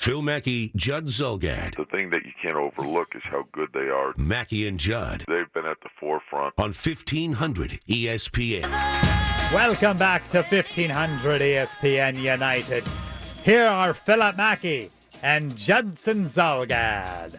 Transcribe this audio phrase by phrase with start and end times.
[0.00, 1.76] Phil Mackey, Judd Zulgad.
[1.76, 4.14] The thing that you can't overlook is how good they are.
[4.16, 6.54] Mackey and Judd They've been at the forefront.
[6.56, 8.62] on 1500 ESPN.
[9.52, 12.82] Welcome back to 1500 ESPN United.
[13.44, 14.90] Here are Philip Mackey
[15.22, 17.34] and Judson Zulgad.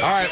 [0.00, 0.30] All right,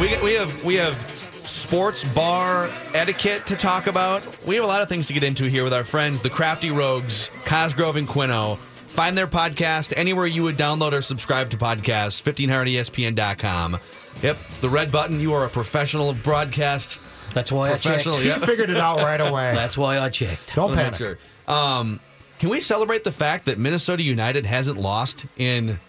[0.00, 0.96] we we have we have
[1.44, 4.44] sports bar etiquette to talk about.
[4.48, 6.72] We have a lot of things to get into here with our friends, the Crafty
[6.72, 8.58] Rogues, Cosgrove and Quino.
[8.92, 12.22] Find their podcast anywhere you would download or subscribe to podcasts.
[12.22, 13.78] 1500ESPN.com.
[14.22, 15.18] Yep, it's the red button.
[15.18, 17.00] You are a professional broadcast
[17.32, 17.84] That's why I checked.
[18.04, 18.20] professional.
[18.22, 18.42] Yep.
[18.42, 19.52] Figured it out right away.
[19.54, 20.54] That's why I checked.
[20.54, 20.98] Don't Wanna panic.
[20.98, 21.18] sure.
[21.48, 22.00] Um,
[22.38, 25.80] can we celebrate the fact that Minnesota United hasn't lost in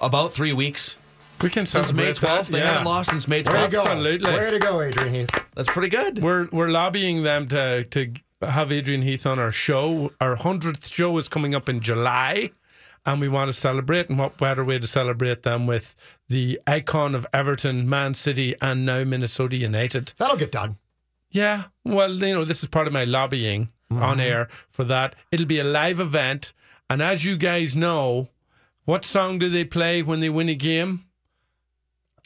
[0.00, 0.98] about three weeks?
[1.40, 2.66] We can Since May celebrate 12th, that, they yeah.
[2.66, 3.70] haven't lost since May Way to 12th.
[3.72, 3.80] go.
[3.82, 4.32] Absolutely.
[4.32, 5.46] Way to go, Adrian Heath.
[5.54, 6.22] That's pretty good.
[6.22, 8.12] We're we're lobbying them to to
[8.42, 10.12] have Adrian Heath on our show.
[10.20, 12.50] Our hundredth show is coming up in July,
[13.06, 14.08] and we want to celebrate.
[14.08, 15.94] And what better way to celebrate than with
[16.28, 20.14] the icon of Everton, Man City, and now Minnesota United?
[20.18, 20.78] That'll get done.
[21.30, 24.20] Yeah, well, you know, this is part of my lobbying on mm-hmm.
[24.20, 25.16] air for that.
[25.30, 26.52] It'll be a live event,
[26.90, 28.28] and as you guys know,
[28.84, 31.06] what song do they play when they win a game?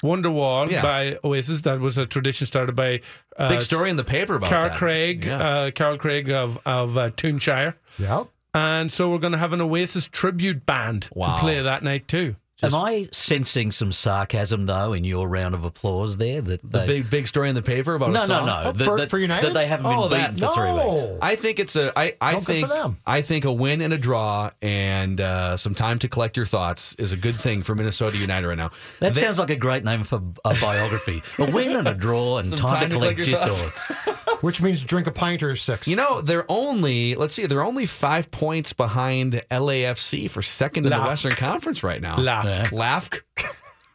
[0.02, 0.82] Wonderwall Yeah.
[0.82, 1.62] by Oasis.
[1.62, 3.00] That was a tradition started by
[3.38, 4.78] uh, Big story in the paper about Carl that.
[4.78, 5.38] Craig, Yeah.
[5.38, 8.26] uh, Carl Craig of of uh, Toonshire, Yep.
[8.54, 11.34] and so we're going to have an Oasis tribute band Wow.
[11.34, 12.36] to play that night too.
[12.62, 16.40] Am I sensing some sarcasm though in your round of applause there?
[16.40, 18.46] That the they, big big story in the paper about no, a no, song?
[18.46, 19.48] no, Oh, that, for- that- for United?
[19.48, 21.18] that they haven't been Oh, beaten that- for three weeks.
[21.20, 21.92] I think it's a.
[21.98, 22.96] I, I Oh, good think.
[23.06, 26.94] I think a win and a draw and uh, some time to collect your thoughts
[26.94, 28.70] is a good thing for Minnesota United right now.
[29.00, 31.22] That They- sounds like a great name for a biography.
[31.38, 33.88] a win and a draw and Some time, to collect, your thoughts.
[34.42, 35.88] Which means drink a pint or six.
[35.88, 37.14] You know, they're only.
[37.16, 37.44] Let's see.
[37.46, 42.18] They're only five points behind LAFC for second in the Western Conference right now.
[42.18, 42.45] Laugh.
[42.72, 43.22] Lafk.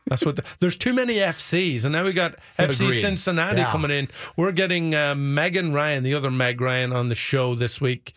[0.08, 0.36] That's what.
[0.36, 3.00] The, there's too many FCs, and now we got FC Agreed.
[3.02, 3.72] Cincinnati Yeah.
[3.72, 4.08] coming in.
[4.36, 8.14] We're getting uh, Megan Ryan, the other Meg Ryan, on the show this week,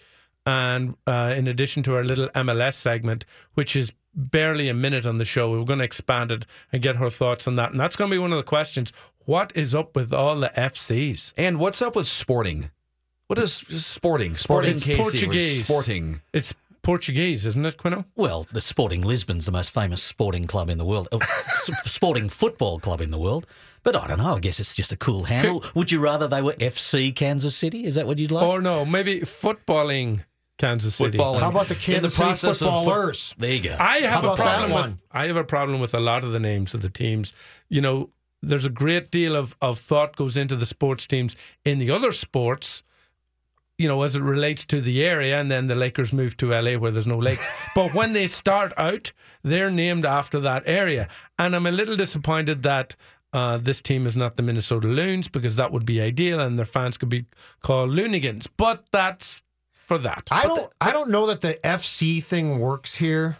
[0.46, 3.24] and uh, in addition to our little MLS segment,
[3.54, 6.96] which is barely a minute on the show, we're going to expand it and get
[6.96, 7.70] her thoughts on that.
[7.72, 8.92] And that's going to be one of the questions:
[9.26, 11.32] What is up with all the FCs?
[11.36, 12.70] And what's up with Sporting?
[13.26, 14.34] What is Sporting?
[14.34, 15.66] Sporting KC Portuguese.
[15.66, 16.20] Sporting.
[16.32, 18.04] It's Portuguese, isn't it, Quino?
[18.14, 21.18] Well, the Sporting Lisbon's the most famous sporting club in the world, uh,
[21.84, 23.46] sporting football club in the world.
[23.82, 24.34] But I don't know.
[24.36, 25.64] I guess it's just a cool handle.
[25.74, 27.84] Would you rather they were FC Kansas City?
[27.84, 28.46] Is that what you'd like?
[28.46, 30.20] Or no, maybe footballing
[30.58, 31.18] Kansas City.
[31.18, 31.40] Footballing.
[31.40, 33.34] How about the In the Kansas City process of foot- footballers?
[33.38, 33.76] there you go.
[33.78, 35.00] I have How a about that problem with one?
[35.10, 37.32] I have a problem with a lot of the names of the teams.
[37.68, 38.10] You know,
[38.42, 41.34] there's a great deal of, of thought goes into the sports teams
[41.64, 42.82] in the other sports,
[43.78, 46.74] you know, as it relates to the area, and then the Lakers move to LA
[46.78, 47.48] where there's no lakes.
[47.74, 49.12] but when they start out,
[49.42, 51.08] they're named after that area.
[51.38, 52.94] And I'm a little disappointed that
[53.32, 56.64] uh, this team is not the Minnesota Loons because that would be ideal and their
[56.66, 57.26] fans could be
[57.62, 58.46] called Loonigans.
[58.56, 59.42] But that's
[59.72, 60.28] for that.
[60.30, 60.72] I But don't.
[60.80, 63.38] I don't know that the FC thing works here.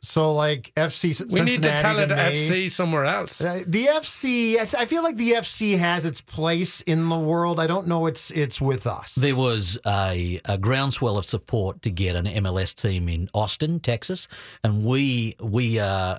[0.00, 2.32] So like FC, the- we need to Cincinnati tell it May.
[2.32, 3.40] FC somewhere else.
[3.40, 7.18] Uh, the FC, I, th- I feel like the FC has its place in the
[7.18, 7.58] world.
[7.58, 9.14] I don't know it's it's with us.
[9.16, 14.28] There was a, a groundswell of support to get an MLS team in Austin, Texas,
[14.62, 16.18] and we we uh,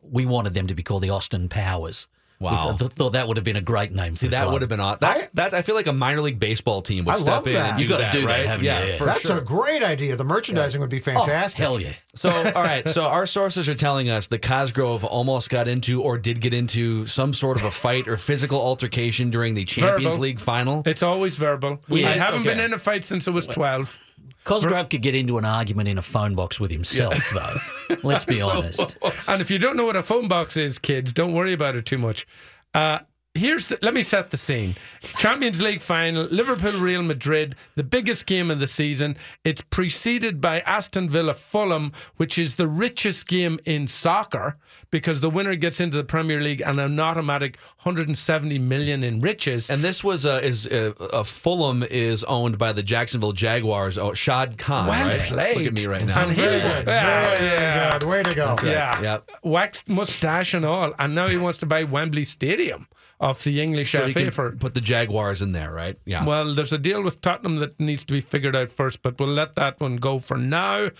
[0.00, 2.06] we wanted them to be called the Austin Powers.
[2.40, 2.70] Wow.
[2.72, 4.52] we th- thought that would have been a great name for See, the that club.
[4.52, 5.00] would have been odd.
[5.00, 5.54] That's that.
[5.54, 7.70] I feel like a minor league baseball team would I step love in that.
[7.72, 8.46] and You gotta do that, right?
[8.46, 8.70] haven't you?
[8.70, 9.04] yeah, Yeah.
[9.04, 9.38] That's sure.
[9.38, 10.14] a great idea.
[10.14, 11.58] The merchandising would be Oh, fantastic.
[11.60, 11.94] hell yeah!
[12.14, 12.88] So, all right.
[12.88, 17.06] So, our sources are telling us that Cosgrove almost got into or did get into
[17.06, 20.18] some sort of a fight or physical altercation during the Champions Verbal.
[20.20, 20.82] League final.
[20.86, 21.80] It's always verbal.
[21.88, 22.50] We Yeah, haven't okay.
[22.50, 23.98] been in a fight since I was 12.
[24.44, 27.96] Cosgrove could get into an argument in a phone box with himself, though.
[28.02, 28.96] Let's be honest.
[29.26, 31.86] And if you don't know what a phone box is, kids, don't worry about it
[31.86, 32.26] too much.
[32.74, 33.00] Uh,
[33.34, 34.74] here's the, let me set the scene.
[35.16, 39.16] Champions League final, Liverpool Real Madrid, the biggest game of the season.
[39.44, 44.58] It's preceded by Aston Villa Fulham, which is the richest game in soccer
[44.90, 49.68] because the winner gets into the Premier League and an automatic 170 million in riches.
[49.70, 53.98] And this was uh, is uh, uh, Fulham is owned by the Jacksonville Jaguars.
[53.98, 54.88] Oh, Shad Khan.
[54.88, 55.20] Well right?
[55.20, 55.56] played.
[55.58, 56.22] Look at me right now.
[56.22, 56.86] And he, Very good.
[56.86, 57.98] Yeah, Very yeah.
[57.98, 58.08] good.
[58.08, 58.56] Way to go.
[58.64, 59.02] Yeah.
[59.02, 59.30] Yep.
[59.42, 60.94] Waxed mustache and all.
[60.98, 62.86] And now he wants to buy Wembley Stadium
[63.20, 64.52] off the English So you FA can for.
[64.52, 65.98] put the Jaguars in there, right?
[66.04, 66.24] Yeah.
[66.24, 69.28] Well, there's a deal with Tottenham that needs to be figured out first, but we'll
[69.28, 70.90] let that one go for now.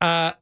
[0.00, 0.32] Uh,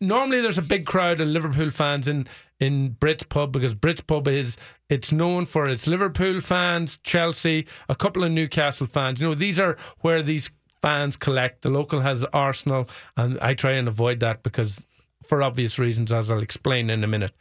[0.00, 2.26] normally, there's a big crowd of Liverpool fans in
[2.60, 4.56] in Brits Pub because Brits Pub is
[4.88, 9.20] it's known for its Liverpool fans, Chelsea, a couple of Newcastle fans.
[9.20, 10.50] You know, these are where these
[10.82, 11.62] fans collect.
[11.62, 14.86] The local has Arsenal, and I try and avoid that because,
[15.24, 17.32] for obvious reasons, as I'll explain in a minute.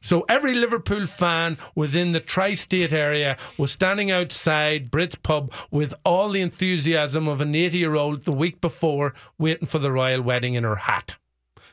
[0.00, 6.28] So every Liverpool fan within the tri-state area was standing outside Brits pub with all
[6.28, 10.76] the enthusiasm of an 80-year-old the week before waiting for the royal wedding in her
[10.76, 11.16] hat.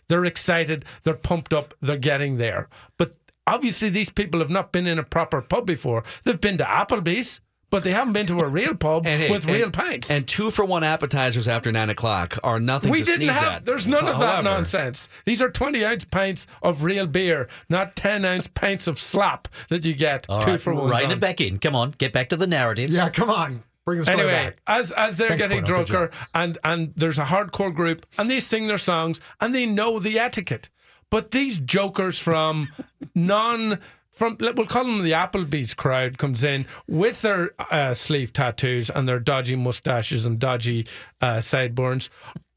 [0.07, 2.67] They're excited, they're pumped up, they're getting there.
[2.97, 3.15] But
[3.47, 6.03] obviously these people have not been in a proper pub before.
[6.23, 9.53] They've been to Applebee's, but they haven't been to a real pub And, with and-
[9.55, 10.11] real pints.
[10.11, 13.53] And two for one appetizers after nine o'clock are nothing we to didn't sneeze have.
[13.53, 13.65] at.
[13.65, 15.09] There's none of that nonsense.
[15.25, 19.83] These are 20 ounce pints of real beer, not 10 ounce pints of slap that
[19.85, 20.89] you get All two right, for one.
[20.91, 21.57] rein it back in.
[21.57, 22.91] Come on, get back to the narrative.
[22.91, 23.63] Yeah, come on.
[23.85, 24.57] Bring the story Anyway, back.
[24.67, 25.63] as as they're Thanks, getting.
[25.63, 29.99] Drunker, and and there's a hardcore group, and they sing their songs, and they know
[29.99, 30.69] the etiquette.
[31.09, 32.69] But these jokers from
[33.15, 38.89] non from we'll call them the Applebee's crowd comes in with their uh, sleeve tattoos
[38.89, 40.85] and their dodgy mustaches and dodgy
[41.19, 42.09] uh, sideburns,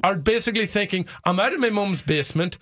[0.04, 2.58] are basically thinking, "I'm out of my mum's basement."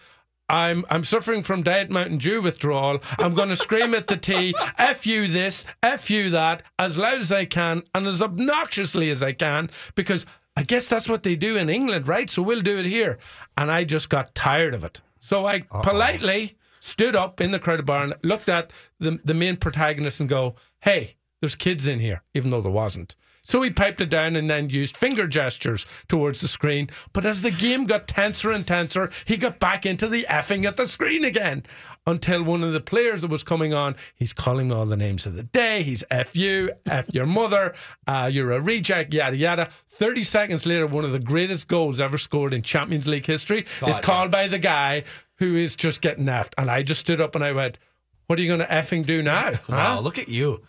[0.48, 3.00] I'm I'm suffering from Diet Mountain Dew withdrawal.
[3.18, 7.20] I'm going to scream at the tea, F you this, F you that, as loud
[7.20, 10.26] as I can and as obnoxiously as I can, because
[10.56, 12.28] I guess that's what they do in England, right?
[12.28, 13.18] So we'll do it here.
[13.56, 15.00] And I just got tired of it.
[15.20, 18.70] So I politely stood up in the crowded bar and looked at
[19.00, 23.16] the, the main protagonist and go, hey, there's kids in here, even though there wasn't.
[23.44, 26.88] So he piped it down and then used finger gestures towards the screen.
[27.12, 30.76] But as the game got tenser and tenser, he got back into the effing at
[30.76, 31.64] the screen again.
[32.06, 35.36] Until one of the players that was coming on, he's calling all the names of
[35.36, 35.82] the day.
[35.82, 37.74] He's F you, F your mother,
[38.06, 39.68] uh, you're a reject, yada yada.
[39.88, 43.98] 30 seconds later, one of the greatest goals ever scored in Champions League history is
[44.00, 45.04] called by the guy
[45.36, 46.52] who is just getting effed.
[46.58, 47.78] And I just stood up and I went,
[48.26, 49.52] What are you going to effing do now?
[49.68, 50.00] Wow, huh?
[50.00, 50.62] look at you.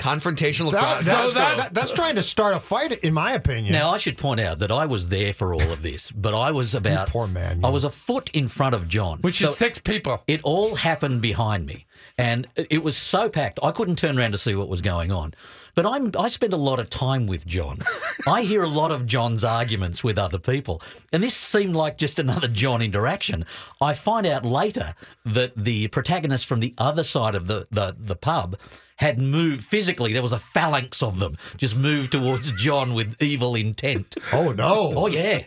[0.00, 3.72] Confrontational That, that's, So that- that- that's trying to start a fight, in my opinion.
[3.72, 6.50] Now, I should point out that I was there for all of this, but I
[6.50, 9.56] was about poor man, I was a foot in front of John, Which So is
[9.56, 10.22] six people.
[10.26, 11.86] It all happened behind me,
[12.16, 15.34] and it was so packed I couldn't turn around to see what was going on.
[15.76, 17.78] But I'm I spend a lot of time with John.
[18.26, 20.82] I hear a lot of John's arguments with other people,
[21.12, 23.44] and this seemed like just another John interaction.
[23.80, 24.94] I find out later
[25.26, 28.56] that the protagonist from the other side of the the, the pub
[29.00, 30.12] had moved physically.
[30.12, 34.14] There was a phalanx of them just moved towards John with evil intent.
[34.30, 34.92] Oh, no.
[34.94, 35.46] Oh yeah.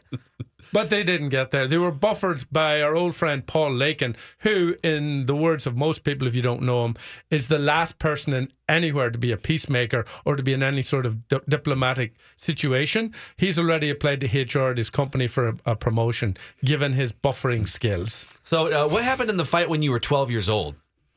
[0.72, 1.68] But they didn't get there.
[1.68, 6.04] They were buffered by our old friend Paul Lakin, who, in the words of most
[6.04, 6.96] people, if you don't know him,
[7.30, 10.82] is the last person in anywhere to be a peacemaker or to be in any
[10.82, 13.14] sort of di- diplomatic situation.
[13.38, 17.68] He's already applied to HR at his company for a, a promotion, given his buffering
[17.68, 18.26] skills.
[18.44, 20.74] So, uh, what happened in the fight when you were 12 years old?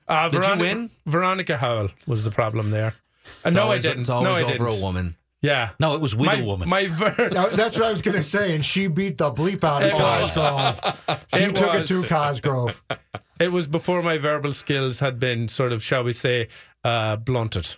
[0.09, 0.91] Uh, Did you Veronica, win?
[1.07, 2.89] Veronica Howell was the problem there.
[2.89, 4.01] Uh, It's no, always, I didn't.
[4.03, 4.79] It's always no, I over didn't.
[4.81, 5.17] a woman.
[5.43, 5.71] Yeah.
[5.79, 6.69] No, it was with my, a woman.
[6.69, 9.63] My ver- Now, that's what I was going to say, and she beat the bleep
[9.65, 9.93] out of It.
[9.93, 11.21] Cosgrove.
[11.35, 11.91] She It took was.
[11.91, 12.83] it to Cosgrove.
[13.41, 16.49] it was before my verbal skills had been sort of, shall we say,
[16.85, 17.77] uh, blunted.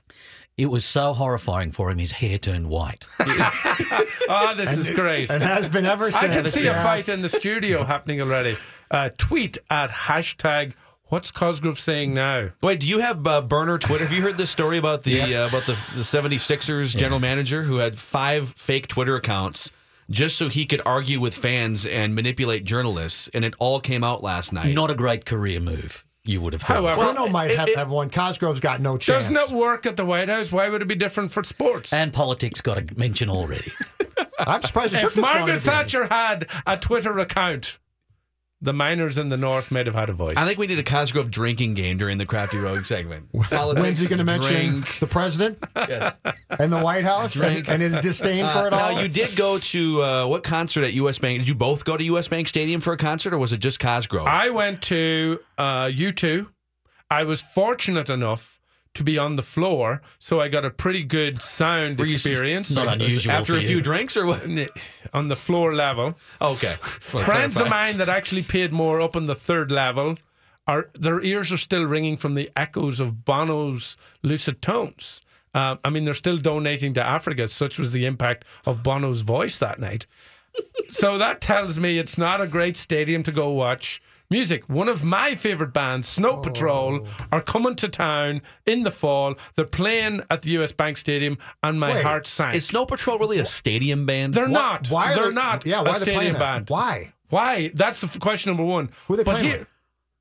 [0.57, 1.99] It was so horrifying for him.
[1.99, 3.07] His hair turned white.
[3.21, 5.31] Oh, this is great.
[5.31, 6.25] And has been ever since.
[6.25, 8.57] I can see a fight in the studio happening already.
[8.91, 10.73] Uh, tweet at hashtag
[11.09, 12.51] what's Cosgrove saying now?
[12.63, 14.05] Wait, do you have uh, burner Twitter?
[14.05, 17.77] Have you heard this story about the uh, about the, the 76ers general manager who
[17.77, 19.71] had five fake Twitter accounts
[20.11, 24.23] just so he could argue with fans and manipulate journalists, and it all came out
[24.23, 24.75] last night.
[24.75, 26.77] Not a great career move, you would have thought.
[26.77, 28.11] However, Bruno might have, have one.
[28.11, 29.29] Cosgrove's got no chance.
[29.29, 30.51] doesn't it work at the White House?
[30.51, 31.93] Why would it be different for sports?
[31.93, 33.73] and politics got a mention already.
[34.39, 35.61] I'm surprised it took if this Margaret to.
[35.61, 37.79] Thatcher had a Twitter account,
[38.61, 40.35] the miners in the north might have had a voice.
[40.37, 43.31] I think we need a Cosgrove drinking game during the Crafty Rogue segment.
[43.33, 46.15] Politics, When's he going to mention the president Yes.
[46.59, 48.93] and the White House and, and his disdain for it all?
[48.95, 51.39] Now, you did go to uh, what concert at US Bank?
[51.39, 53.79] Did you both go to US Bank Stadium for a concert, or was it just
[53.79, 54.27] Cosgrove?
[54.27, 56.49] I went to uh, U2.
[57.11, 58.58] I was fortunate enough
[58.95, 62.27] to be on the floor, so I got a pretty good sound Were you s-
[62.27, 63.83] experience Not unusual After for a few you.
[63.83, 64.43] drinks or what?
[65.13, 66.17] on the floor level.
[66.41, 66.75] Okay.
[67.13, 70.17] Well, Friends of mine that actually paid more up on the third level
[70.67, 75.21] are their ears are still ringing from the echoes of Bono's lucid tones.
[75.55, 77.49] Uh, I mean, they're still donating to Africa.
[77.49, 80.07] Such was the impact of Bono's voice that night.
[80.91, 84.69] so that tells me it's not a great stadium to go watch music.
[84.69, 86.41] One of my favorite bands, Snow oh.
[86.41, 89.35] Patrol, are coming to town in the fall.
[89.57, 92.55] They're playing at the US Bank Stadium, and my Wait, heart sank.
[92.55, 94.35] Is Snow Patrol really a stadium band?
[94.35, 94.89] They're not.
[94.91, 95.67] Why are They're they, not.
[95.67, 96.39] Yeah, why a are they playing stadium that?
[96.39, 96.71] band.
[96.71, 97.13] Why?
[97.31, 97.71] Why?
[97.75, 98.91] That's the question number one.
[99.07, 99.69] Who are they but playing here, with?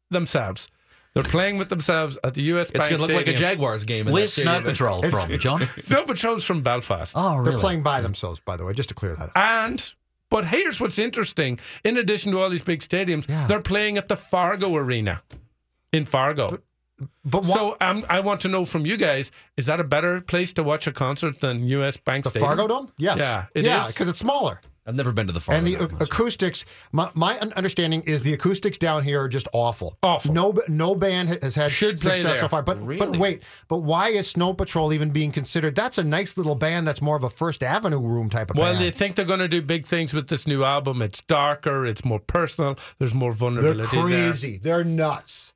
[0.10, 0.70] themselves.
[1.14, 3.84] They're playing with themselves at the US It's Bank going to look like a Jaguars
[3.86, 4.08] game.
[4.08, 4.62] in Where's Snow.
[4.62, 5.68] Patrol from, John?
[5.82, 7.14] Snow Patrol's from Belfast.
[7.18, 7.52] Oh, really?
[7.52, 9.32] They're playing by themselves, by the way, just to clear that up.
[9.36, 9.92] And
[10.30, 11.60] but here's what's interesting.
[11.84, 13.48] In addition to all these big stadiums, Yeah.
[13.48, 15.22] they're playing at the Fargo Arena
[15.94, 16.60] in Fargo.
[17.24, 20.20] But why, so um, I want to know from you guys: Is that a better
[20.22, 22.50] place to watch a concert than US Bank the Stadium?
[22.50, 22.92] Fargo Dome?
[22.98, 23.20] Yes.
[23.20, 23.90] Yeah, it yeah, is.
[23.94, 24.60] because it's smaller.
[24.88, 25.58] I've never been to the Fargo.
[25.58, 26.64] and the that ac- acoustics,
[26.94, 29.98] my, my understanding is the acoustics down here are just awful.
[30.02, 30.34] Awful.
[30.34, 32.50] No, no band has had Should play success so there.
[32.50, 32.64] far.
[32.64, 35.76] But but wait, but why is Snow Patrol even being considered?
[35.76, 36.88] That's a nice little band.
[36.88, 38.64] That's more of a First Avenue room type of band.
[38.64, 38.86] Well, band.
[38.86, 41.02] they think they're going to do big things with this new album.
[41.02, 43.80] It's darker, it's more personal, there's more vulnerability.
[43.80, 44.30] They're vulnerability there.
[44.32, 44.58] crazy.
[44.58, 45.54] They're nuts.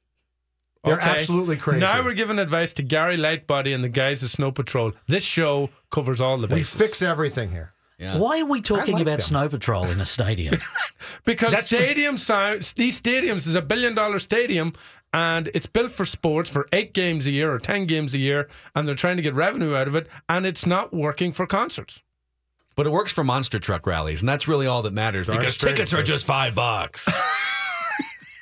[0.83, 1.09] They're Okay.
[1.09, 1.79] absolutely crazy.
[1.79, 4.91] Now we're giving advice to Gary Lightbody and the guys at Snow Patrol.
[5.07, 6.73] This show covers all the bases.
[6.75, 6.81] we bases.
[6.97, 7.71] fix everything here.
[8.01, 9.21] Why are we talking like about them.
[9.21, 10.57] Snow Patrol in a stadium?
[11.25, 14.73] because stadium sounds these stadiums is a billion dollar stadium
[15.13, 18.49] and it's built for sports for eight games a year or ten games a year
[18.75, 22.01] and they're trying to get revenue out of it and it's not working for concerts.
[22.75, 25.93] But it works for monster truck rallies, and that's really all that matters because tickets
[25.93, 27.07] are just five bucks.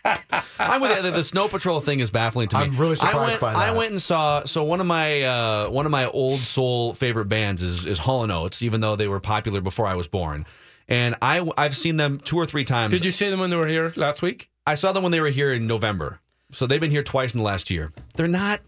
[0.60, 1.02] I'm with you.
[1.04, 2.64] The, the Snow Patrol thing is baffling to me.
[2.64, 3.60] I'm really surprised I went, by that.
[3.60, 4.44] I went and saw.
[4.46, 8.24] So one of my uh, one of my old soul favorite bands is is Hall
[8.24, 10.46] and Oates, even though they were popular before I was born.
[10.88, 12.94] And I I've seen them two or three times.
[12.94, 14.50] Did you see them when they were here last week?
[14.66, 16.20] I saw them when they were here in November.
[16.52, 17.92] So they've been here twice in the last year.
[18.16, 18.62] They're not.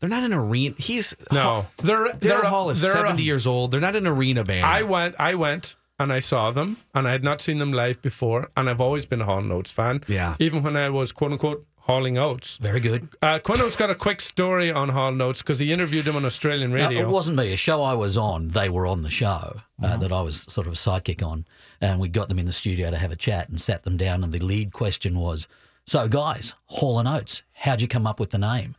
[0.00, 0.74] They're not an arena.
[0.78, 3.70] He's No, they're they're Hall is they're a- 70 years old.
[3.70, 4.66] They're not an arena band.
[4.66, 8.02] I went, I went, and I saw them, and I had not seen them live
[8.02, 10.02] before, and I've always been a Hall and Oates fan.
[10.08, 10.36] Yeah.
[10.38, 12.58] even when I was quote unquote hauling oats.
[12.58, 13.08] Very good.
[13.22, 16.24] Uh, Quino's got a quick story on Hall and Oates because he interviewed him on
[16.24, 17.00] Australian No, radio.
[17.00, 17.52] it wasn't me.
[17.52, 20.68] A show I was on, they were on the show uh, that I was sort
[20.68, 21.44] of a sidekick on.
[21.80, 24.22] And we got them in the studio to have a chat and sat them down.
[24.22, 25.48] And the lead question was
[25.84, 28.76] So, guys, Hall and Oates, how'd you come up with the name?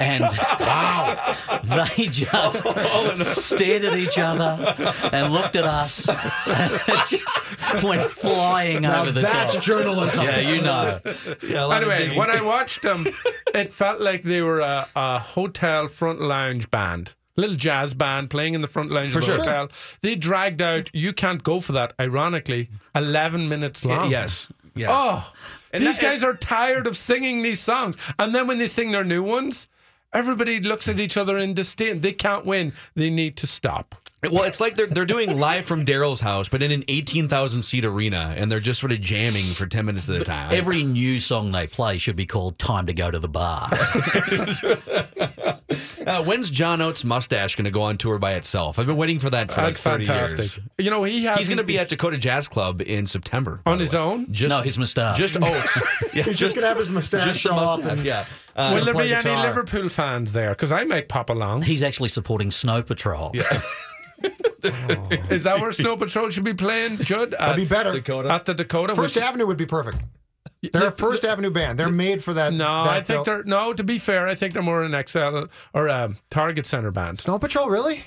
[0.00, 4.74] And wow, they just stared at each other
[5.12, 9.62] and looked at us and just went flying Now over the that's top.
[9.62, 10.24] journalism.
[10.24, 10.98] Yeah, you know.
[11.46, 13.06] Yeah, a lot of Anyway, when I watched them,
[13.54, 17.14] it felt like they were a, a hotel front lounge band.
[17.36, 19.36] Little jazz band playing in the front lounge For of a sure.
[19.38, 19.68] hotel.
[20.02, 24.10] They dragged out "You Can't Go for That." Ironically, eleven minutes long.
[24.10, 24.90] yes, yes.
[24.92, 25.32] Oh,
[25.72, 28.92] And these that- guys are tired of singing these songs, and then when they sing
[28.92, 29.66] their new ones,
[30.12, 32.00] everybody looks at each other in disdain.
[32.00, 32.72] They can't win.
[32.94, 33.94] They need to stop.
[34.30, 37.64] Well, it's like they're they're doing live from Daryl's house, but in an eighteen thousand
[37.64, 40.52] seat arena, and they're just sort of jamming for ten minutes at a time.
[40.54, 43.68] Every new song they play should be called Time to Go to the Bar.
[46.06, 48.78] uh, when's John Oates' mustache going to go on tour by itself?
[48.78, 50.38] I've been waiting for that for That's like thirty fantastic.
[50.38, 50.60] years.
[50.78, 51.38] You know, he has.
[51.38, 53.98] He's going to be at Dakota Jazz Club in September on his way.
[53.98, 54.32] own.
[54.32, 55.18] Just no, his moustache.
[55.18, 55.82] just Oates.
[56.14, 57.98] yeah, He's just, gonna have his mustache just the show up mustache.
[57.98, 58.24] and Yeah.
[58.54, 59.30] Uh, Will there play be any.
[59.42, 60.50] Liverpool fans there?
[60.50, 61.62] Because I might pop along.
[61.62, 63.34] He's actually supporting Snow Patrol.
[65.30, 67.32] Is that where Snow Patrol should be playing, Judd?
[67.32, 67.90] that'd be better.
[67.90, 68.30] Dakota.
[68.30, 68.94] at the Dakota.
[68.94, 69.98] First which- Avenue would be perfect.
[70.72, 71.76] They're a First Avenue band.
[71.78, 72.52] They're made for that.
[72.52, 73.72] No, that I think bill- they're no.
[73.72, 77.18] To be fair, I think they're more an XL or a Target Center band.
[77.18, 77.68] Snow Patrol.
[77.68, 78.04] Really?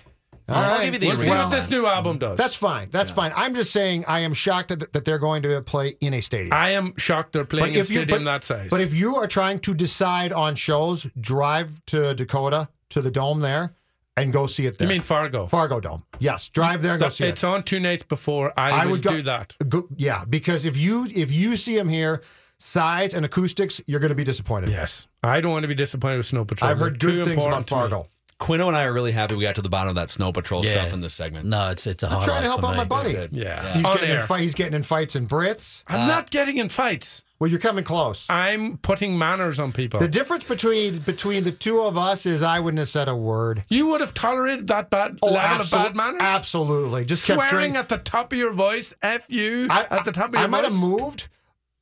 [0.47, 0.85] All I'll right.
[0.85, 2.37] give you the We'll see arena what this new album does.
[2.37, 2.89] That's fine.
[2.91, 3.33] That's fine.
[3.35, 6.53] I'm just saying I am shocked that, that they're going to play in a stadium.
[6.53, 8.67] I am shocked they're playing in a stadium that size.
[8.69, 13.39] But if you are trying to decide on shows, drive to Dakota to the dome
[13.41, 13.73] there
[14.17, 14.87] and go see it there.
[14.87, 15.45] you mean Fargo?
[15.45, 16.03] Fargo Dome?
[16.19, 17.29] Yes, drive there and go see it.
[17.29, 18.53] it's on two nights before.
[18.57, 19.55] I, I would go, do that.
[19.67, 22.21] Go, yeah, because if you if you see them here,
[22.57, 24.69] size and acoustics, you're going to be disappointed.
[24.69, 26.71] Yes, I don't want to be disappointed with Snow Patrol.
[26.71, 27.69] I've heard They're good things about.
[27.69, 28.07] Fargo.
[28.39, 30.65] Quino and I are really happy we got to the bottom of that Snow Patrol
[30.65, 30.81] Yeah.
[30.81, 31.45] stuff in this segment.
[31.45, 32.77] No, it's it's a I'm trying to help for out me.
[32.77, 33.13] my buddy.
[33.13, 33.31] Good.
[33.31, 34.23] Yeah, He's on getting, in air.
[34.23, 35.83] fight, he's getting in fights in Brits.
[35.87, 37.23] I'm uh, not getting in fights.
[37.39, 38.29] Well, you're coming close.
[38.29, 39.99] I'm putting manners on people.
[39.99, 43.63] The difference between between the two of us is I wouldn't have said a word.
[43.69, 46.21] you would have tolerated that bad oh, level absol- of bad manners.
[46.21, 47.77] Absolutely, just kept Swearing drinking.
[47.77, 50.47] at the top of your voice, "F you" I, at the top of your I
[50.47, 50.73] might voice.
[50.79, 51.27] have moved,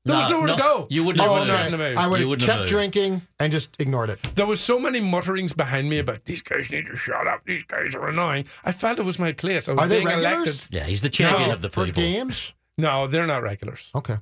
[0.05, 0.88] There was No, nowhere no, to go.
[0.89, 1.51] you wouldn't Oh, have okay.
[1.51, 1.63] moved.
[1.72, 2.69] Couldn't have I would have kept moved.
[2.69, 4.19] drinking and just ignored it.
[4.36, 7.41] There was so many mutterings behind me about these guys need to shut up.
[7.45, 8.45] These guys are annoying.
[8.65, 9.69] I felt it was my place.
[9.69, 10.33] I was Are they being regulars?
[10.48, 10.67] elected.
[10.72, 12.51] Yeah, he's the champion No, of the For games?
[12.77, 13.91] No, they're not regulars.
[13.95, 14.17] Okay.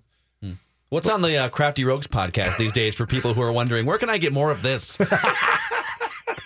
[0.90, 3.98] What's on the uh, Crafty Rogues podcast these days for people who are wondering where
[3.98, 4.98] can I get more of this?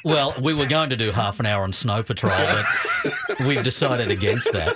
[0.04, 4.12] Well, we were going to do half an hour on Snow Patrol, but we've decided
[4.12, 4.75] against that.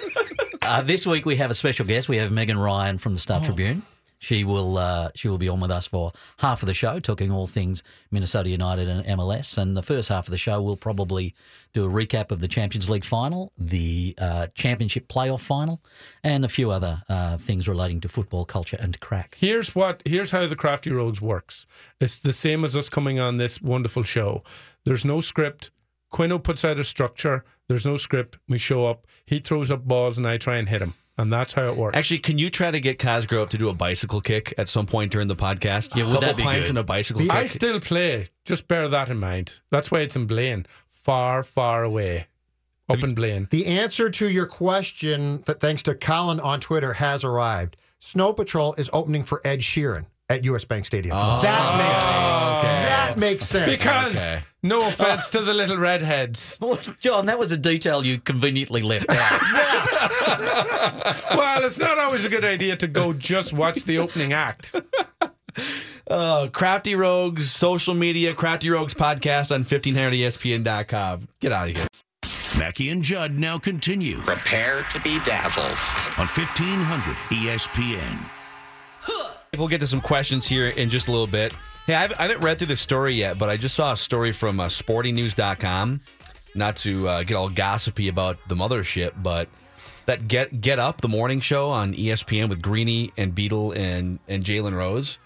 [0.63, 2.10] Uh, this week we have a special guest.
[2.10, 3.84] We have Megan Ryan from the Star Tribune.
[4.20, 7.32] She will uh, she will be on with us for half of the show, talking
[7.32, 9.58] all things Minnesota United and MLS.
[9.58, 11.34] And the first half of the show, we'll probably
[11.72, 15.82] do a recap of the Champions League final, the uh, Championship playoff final,
[16.22, 19.38] and a few other uh, things relating to football culture and crack.
[19.40, 21.66] Here's what here's how the Crafty Rogues works.
[22.02, 24.44] It's the same as us coming on this wonderful show.
[24.84, 25.72] There's no script.
[26.12, 27.46] Quino puts out a structure.
[27.68, 28.38] There's no script.
[28.50, 29.06] We show up.
[29.26, 30.96] He throws up balls, and I try and hit him.
[31.20, 31.98] And that's how it works.
[31.98, 35.12] Actually, can you try to get Cosgrove to do a bicycle kick at some point
[35.12, 35.94] during the podcast?
[35.96, 36.70] Yeah, would Couple that be pints good?
[36.70, 37.32] and a bicycle kick.
[37.32, 38.28] I still play.
[38.46, 39.60] Just bear that in mind.
[39.70, 42.28] That's why it's in Blaine, far, far away,
[42.88, 43.50] up in Blaine.
[43.52, 47.76] The answer to your question, that thanks to Colin on Twitter, has arrived.
[48.00, 51.18] Snow Patrol is opening for Ed Sheeran at US Bank Stadium.
[51.18, 51.42] Oh.
[51.42, 52.02] that makes
[52.64, 53.70] that makes sense.
[53.70, 54.42] Because Okay.
[54.64, 56.58] no offense to the little redheads.
[57.00, 59.42] John, that was a detail you conveniently left out.
[61.36, 64.75] well, it's not always a good idea to go just watch the opening act.
[66.10, 71.27] Uh, Crafty Rogues, social media, Crafty Rogues podcast on E 1500ESPN.com.
[71.39, 71.88] Get out of here.
[72.58, 75.65] Mackey and Judd now continue Prepare to be dazzled.
[76.18, 78.18] on E 1500 ESPN.
[79.56, 81.53] We'll get to some questions here in just a little bit.
[81.86, 83.98] Hey, I haven't, I haven't read through the story yet, but I just saw a
[83.98, 86.01] story from uh, sportingnews.com.
[86.56, 89.48] Not to uh, get all gossipy about the mothership, but
[90.10, 94.44] that Get Get Up, the morning show on ESPN with Greeny and Beadle and, and
[94.44, 95.20] Jalen Rose.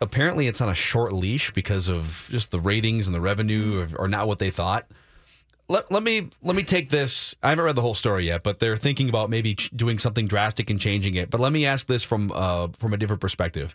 [0.00, 4.02] Apparently, it's on a short leash because of just the ratings and the revenue are,
[4.02, 4.86] are not what they thought.
[5.68, 7.34] Let, let me let me take this.
[7.42, 10.28] I haven't read the whole story yet, but they're thinking about maybe ch- doing something
[10.28, 11.28] drastic and changing it.
[11.28, 13.74] But let me ask this from uh, from a different perspective,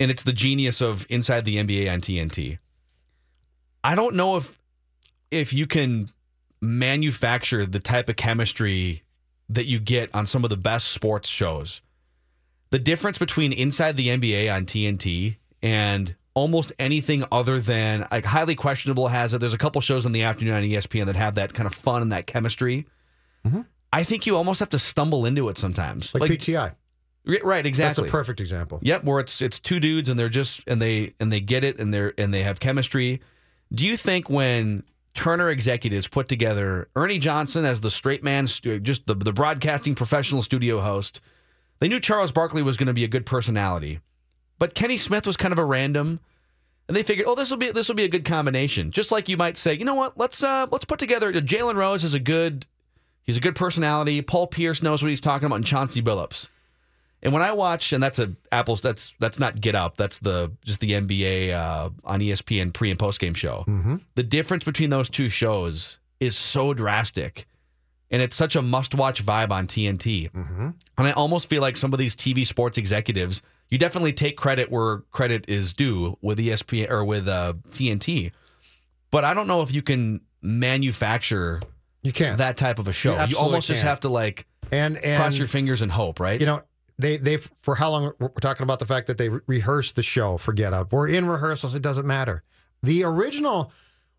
[0.00, 2.58] and it's the genius of inside the NBA on TNT.
[3.84, 4.58] I don't know if
[5.30, 6.08] if you can
[6.60, 9.04] manufacture the type of chemistry
[9.48, 11.80] that you get on some of the best sports shows.
[12.70, 18.54] The difference between inside the NBA on TNT and almost anything other than like highly
[18.54, 19.38] questionable has it.
[19.38, 22.02] There's a couple shows in the afternoon on ESPN that have that kind of fun
[22.02, 22.86] and that chemistry.
[23.46, 23.62] Mm-hmm.
[23.92, 26.14] I think you almost have to stumble into it sometimes.
[26.14, 26.74] like, PTI.
[27.26, 28.02] Right, right, exactly.
[28.02, 28.78] That's a perfect example.
[28.82, 31.78] Yep, where it's it's two dudes and they're just and they and they get it
[31.78, 33.20] and they're and they have chemistry.
[33.72, 34.84] Do you think when
[35.18, 40.44] Turner executives put together Ernie Johnson as the straight man, just the the broadcasting professional
[40.44, 41.20] studio host,
[41.80, 43.98] they knew Charles Barkley was going to be a good personality,
[44.60, 46.20] but Kenny Smith was kind of a random,
[46.86, 48.92] and they figured, oh, this will be this will be a good combination.
[48.92, 52.04] Just like you might say, you know what, let's uh let's put together Jalen Rose
[52.04, 52.68] is a good
[53.24, 54.22] he's a good personality.
[54.22, 56.46] Paul Pierce knows what he's talking about, and Chauncey Billups.
[57.22, 60.52] And when I watch, and that's a apples, that's that's not Get Up, that's the
[60.64, 63.64] just the NBA uh, on ESPN pre and post game show.
[64.14, 67.46] The difference between those two shows is so drastic,
[68.10, 70.30] and it's such a must watch vibe on TNT.
[70.34, 74.70] And I almost feel like some of these TV sports executives, you definitely take credit
[74.70, 78.30] where credit is due with ESPN or with uh, TNT,
[79.10, 81.60] but I don't know if you can manufacture
[82.02, 82.38] You can't.
[82.38, 83.20] that type of a show.
[83.24, 83.88] You You, almost just can't.
[83.88, 86.38] have to like and and cross your fingers and hope, right?
[86.38, 86.62] you know
[86.98, 90.02] they they for how long we're talking about the fact that they re- rehearsed the
[90.02, 90.92] show for Get Up.
[90.92, 91.74] We're in rehearsals.
[91.74, 92.42] It doesn't matter.
[92.82, 93.72] The original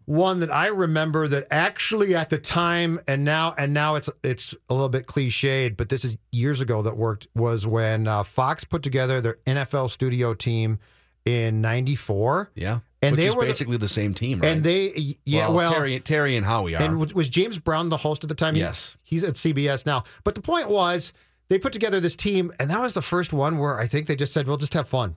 [0.05, 4.55] one that I remember that actually at the time and now and now it's it's
[4.69, 8.63] a little bit cliched, but this is years ago that worked was when uh, Fox
[8.63, 10.79] put together their NFL studio team
[11.25, 12.51] in '94.
[12.55, 12.79] Yeah.
[13.01, 14.49] And Which they is were basically the same team, right?
[14.49, 16.81] And they, yeah, well, Terry, Terry and Howie are.
[16.81, 18.55] and was, James Brown the host at the time?
[18.55, 18.97] He- Yes.
[19.03, 20.03] he's at CBS now.
[20.25, 21.13] But the point was,
[21.49, 24.15] they put together this team, and that was the first one where I think they
[24.15, 25.15] just said, "We'll just have fun,"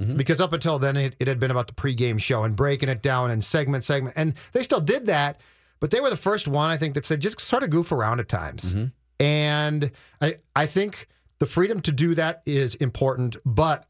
[0.00, 0.16] Mhm.
[0.16, 3.02] because up until then it, it had been about the pregame show and breaking it
[3.02, 5.40] down and segment segment, and they still did that.
[5.80, 8.20] But they were the first one I think that said just sort of goof around
[8.20, 8.92] at times, Mhm.
[9.20, 13.86] and I I think the freedom to do that is important, but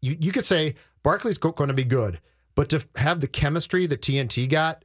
[0.00, 2.20] you you could say Barkley's going to be good,
[2.54, 4.84] but to have the chemistry that TNT got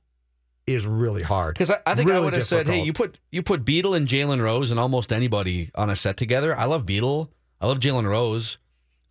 [0.65, 1.55] is really hard.
[1.55, 4.07] Because I, I think I would have said, "Hey, you put you put Beadle and
[4.07, 6.57] Jalen Rose and almost anybody on a set together.
[6.57, 7.31] I love Beadle.
[7.59, 8.57] I love Jalen Rose.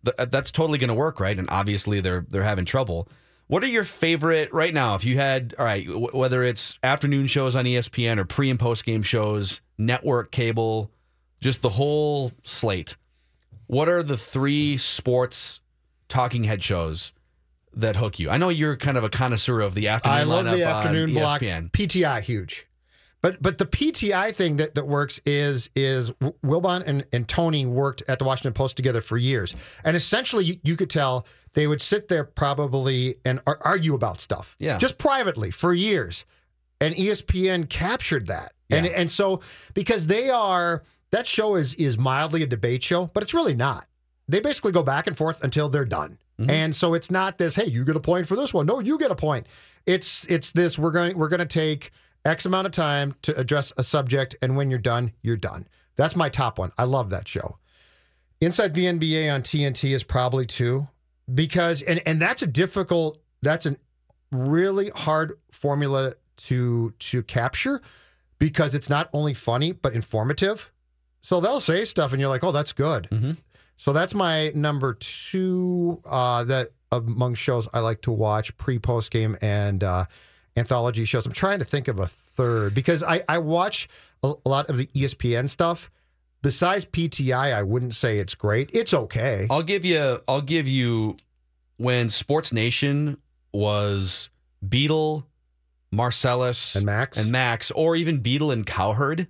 [0.05, 1.37] Th- uh, that's totally going to work, right?
[1.37, 3.07] And obviously, they're they're having trouble.
[3.47, 4.95] What are your favorite right now?
[4.95, 8.59] If you had, all right, w- whether it's afternoon shows on ESPN or pre and
[8.59, 10.91] post game shows, network cable,
[11.39, 12.95] just the whole slate.
[13.67, 15.59] what are the three sports
[16.09, 17.11] talking head shows
[17.75, 18.29] that hook you?
[18.29, 21.09] I know you're kind of a connoisseur of the afternoon I love lineup the afternoon
[21.09, 21.41] on block.
[21.41, 21.71] ESPN.
[21.71, 22.67] PTI huge,
[23.21, 26.11] but but the PTI thing that, that works is is
[26.43, 30.59] Wilbon and, and Tony worked at the Washington Post together for years, and essentially you,
[30.63, 34.77] you could tell they would sit there probably and ar- argue about stuff, Yeah.
[34.79, 36.25] just privately for years,
[36.81, 39.39] and ESPN captured that, and and so
[39.73, 43.85] because they are that show is is mildly a debate show, but it's really not.
[44.27, 46.17] They basically go back and forth until they're done.
[46.39, 46.49] Mm-hmm.
[46.49, 48.65] And so it's not this, hey, you get a point for this one.
[48.65, 49.47] No, you get a point.
[49.85, 51.91] It's it's this, we're going we're gonna take
[52.25, 55.67] X amount of time to address a subject, and when you're done, you're done.
[55.95, 56.71] That's my top one.
[56.77, 57.57] I love that show.
[58.39, 60.87] Inside the NBA on TNT is probably two.
[61.33, 63.77] Because and and that's a difficult, that's a
[64.31, 67.81] really hard formula to to capture
[68.39, 70.71] because it's not only funny but informative.
[71.21, 73.07] So they'll say stuff and you're like, oh, that's good.
[73.09, 73.31] Mm-hmm.
[73.83, 79.11] So that's my number two uh, that among shows I like to watch pre post
[79.11, 80.05] game and uh,
[80.55, 81.25] anthology shows.
[81.25, 83.89] I'm trying to think of a third because I, I watch
[84.23, 85.91] a, a lot of the ESPN stuff.
[86.41, 88.69] Besides PTI, I wouldn't say it's great.
[88.71, 89.47] It's okay.
[89.49, 90.21] I'll give you.
[90.29, 91.17] I'll give you.
[91.75, 93.17] When Sports Nation
[93.51, 94.29] was
[94.65, 95.27] Beadle,
[95.91, 97.17] Marcellus, And Max?
[97.17, 99.27] and Max, or even Beadle and Cowherd.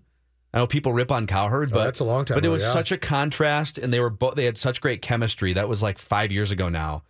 [0.53, 2.61] I know people rip on Cowherd, Oh, but that's a long time But it was
[2.63, 2.73] yeah.
[2.73, 4.35] such a contrast, and they were both.
[4.35, 5.53] They had such great chemistry.
[5.53, 7.03] That was like five years ago now.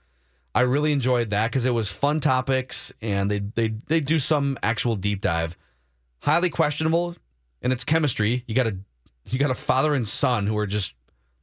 [0.55, 4.57] I really enjoyed that because it was fun topics, and they they they do some
[4.63, 5.57] actual deep dive.
[6.19, 7.15] Highly questionable,
[7.61, 8.43] and it's chemistry.
[8.47, 8.77] You got a
[9.29, 10.93] you got a father and son who are just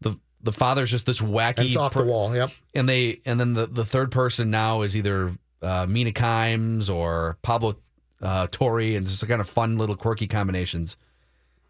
[0.01, 2.35] the the father's just this wacky And it's off the wall.
[2.35, 2.51] Yep.
[2.75, 7.37] and they and then the, the third person now is either uh, Mina Kimes or
[7.43, 7.75] Pablo
[8.23, 10.97] uh, Torre, and just kind of fun little quirky combinations.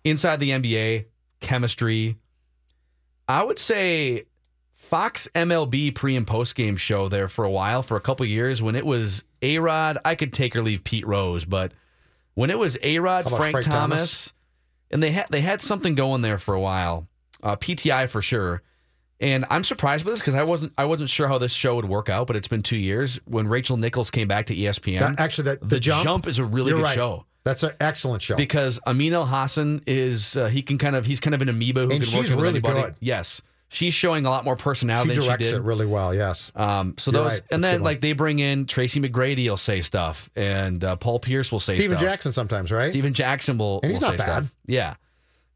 [0.04, 1.06] Inside the NBA,
[1.40, 2.16] chemistry.
[3.28, 4.24] I would say
[4.74, 8.62] Fox MLB pre and post game show there for a while, for a couple years
[8.62, 9.98] when it was A Rod.
[10.04, 11.72] I could take or leave Pete Rose, but
[12.34, 14.32] when it was A Rod, Frank, Frank Thomas, Thomas?
[14.90, 17.06] and they had they had something going there for a while.
[17.42, 18.62] Uh, PTI for sure.
[19.22, 21.84] And I'm surprised with this because I wasn't I wasn't sure how this show would
[21.84, 23.20] work out, but it's been two years.
[23.26, 26.44] When Rachel Nichols came back to ESPN, That- actually, that- the, the Jump- is a
[26.44, 26.94] really good right.
[26.94, 28.37] show That's an excellent show.
[28.37, 31.90] because Amin Elhassan is uh, he can kind of he's kind of an amoeba who
[31.92, 32.74] And can work with really anybody.
[32.83, 32.94] good.
[33.00, 35.59] Yes, she's showing a lot more personality she than directs she did.
[35.61, 36.14] it really well.
[36.14, 36.53] Yes.
[36.55, 37.42] Um, so You're those, right.
[37.50, 41.18] and That's then like they bring in Tracy McGrady, will say stuff, and uh, Paul
[41.18, 41.83] Pierce will say stuff.
[41.85, 42.11] Steven stuff.
[42.11, 42.90] Jackson sometimes, right?
[42.90, 44.44] Stephen Jackson will, And he's will not say bad.
[44.44, 44.55] stuff.
[44.66, 44.94] Yeah,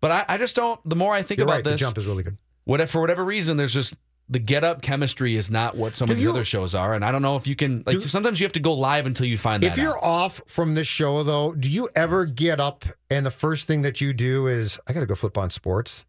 [0.00, 0.80] but I, I just don't.
[0.88, 1.64] The more I think You're about right.
[1.64, 2.38] this, The jump is really good.
[2.64, 3.94] what for whatever reason, there's just
[4.28, 6.94] the get up chemistry is not what some Do of the you- other shows are,
[6.94, 7.96] and I don't know if you can like.
[8.00, 9.72] Do- sometimes you have to go live until you find that.
[9.72, 10.02] If you're out.
[10.02, 14.00] off from this show, though, do you ever get up and the first thing that
[14.00, 16.04] you do is I got to go flip on sports?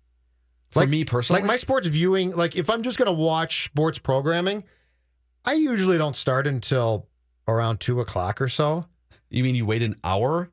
[0.72, 3.66] for like- me personally, Like my sports viewing, like if I'm just going to watch
[3.66, 4.64] sports programming,
[5.46, 7.08] I usually don't start until
[7.48, 8.86] around two o'clock or so,
[9.30, 10.50] you mean you wait an hour?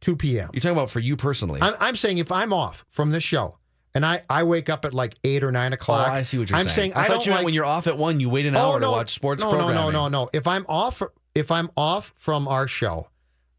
[0.00, 0.50] two p.m.
[0.52, 1.60] You're talking about for you personally.
[1.62, 3.58] I'm, I'm saying if I'm off from this show
[3.94, 6.48] and I, I wake up at like eight or nine Oh, o'clock, I see what
[6.50, 6.92] you're I'm saying.
[6.92, 8.46] saying I, I thought don't you meant like- when you're off at one, you wait
[8.46, 9.74] an Oh, hour no, to watch sports no, programming.
[9.74, 10.30] No, no, no, no.
[10.32, 11.02] If I'm off,
[11.34, 13.08] if I'm off from our show,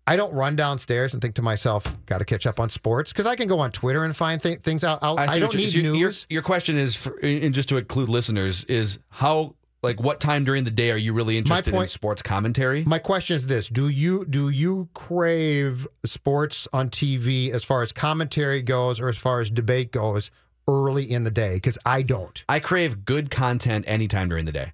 [0.08, 3.28] I don't run downstairs and think to myself, "Got to catch up on sports," because
[3.28, 5.00] I can go on Twitter and find th- things out.
[5.02, 6.26] I'll- I, see don't need news.
[6.30, 10.44] Your, your question is, for, and just to include listeners, is how like what time
[10.44, 12.84] during the day are you really interested in sports commentary?
[12.84, 17.92] My question is this: Do you do you crave sports on TV as far as
[17.92, 20.30] commentary goes, or as far as debate goes,
[20.68, 21.56] early in the day?
[21.56, 22.44] Because I don't.
[22.48, 24.74] I crave good content anytime during the day.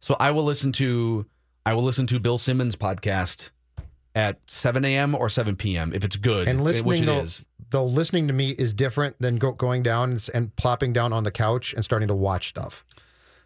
[0.00, 1.26] So I will listen to
[1.66, 3.50] I will listen to Bill Simmons podcast
[4.14, 5.14] at 7 a.m.
[5.14, 5.92] or 7 p.m.
[5.92, 7.42] if it's good, And which listening, it though, is.
[7.70, 11.24] though, listening to me is different than go, going down and, and plopping down on
[11.24, 12.85] the couch and starting to watch stuff.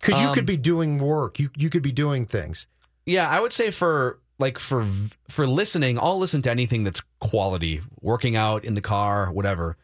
[0.01, 2.67] Because you Um, could be doing work, you you could be doing things.
[3.07, 4.87] Yeah, I would say for like for
[5.29, 9.77] for listening, I'll listen to anything that's quality, working out in the car, whatever.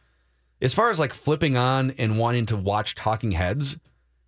[0.61, 3.77] As far as like flipping on and wanting to watch talking heads,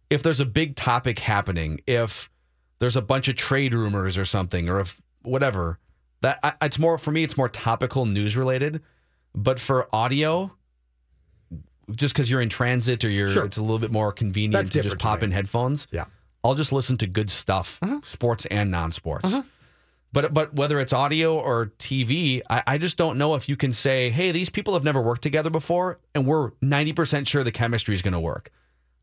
[0.10, 2.30] if there's a big topic happening, if
[2.78, 5.80] there's a bunch of trade rumors or something, or if whatever,
[6.22, 7.24] that it's more for me.
[7.24, 8.82] It's more topical news related.
[9.34, 10.52] But for audio,
[11.96, 13.46] just because you're in transit or you're, Sure.
[13.46, 15.88] it's a little bit more convenient That's to just different to pop in headphones.
[15.92, 16.06] Yeah.
[16.44, 18.00] I'll just listen to good stuff, Uh-huh.
[18.06, 19.30] sports and non-sports.
[20.12, 23.74] But but whether it's audio or TV, I, I just don't know if you can
[23.74, 27.52] say, hey, these people have never worked together before, and we're ninety percent sure the
[27.52, 28.50] chemistry is going to work.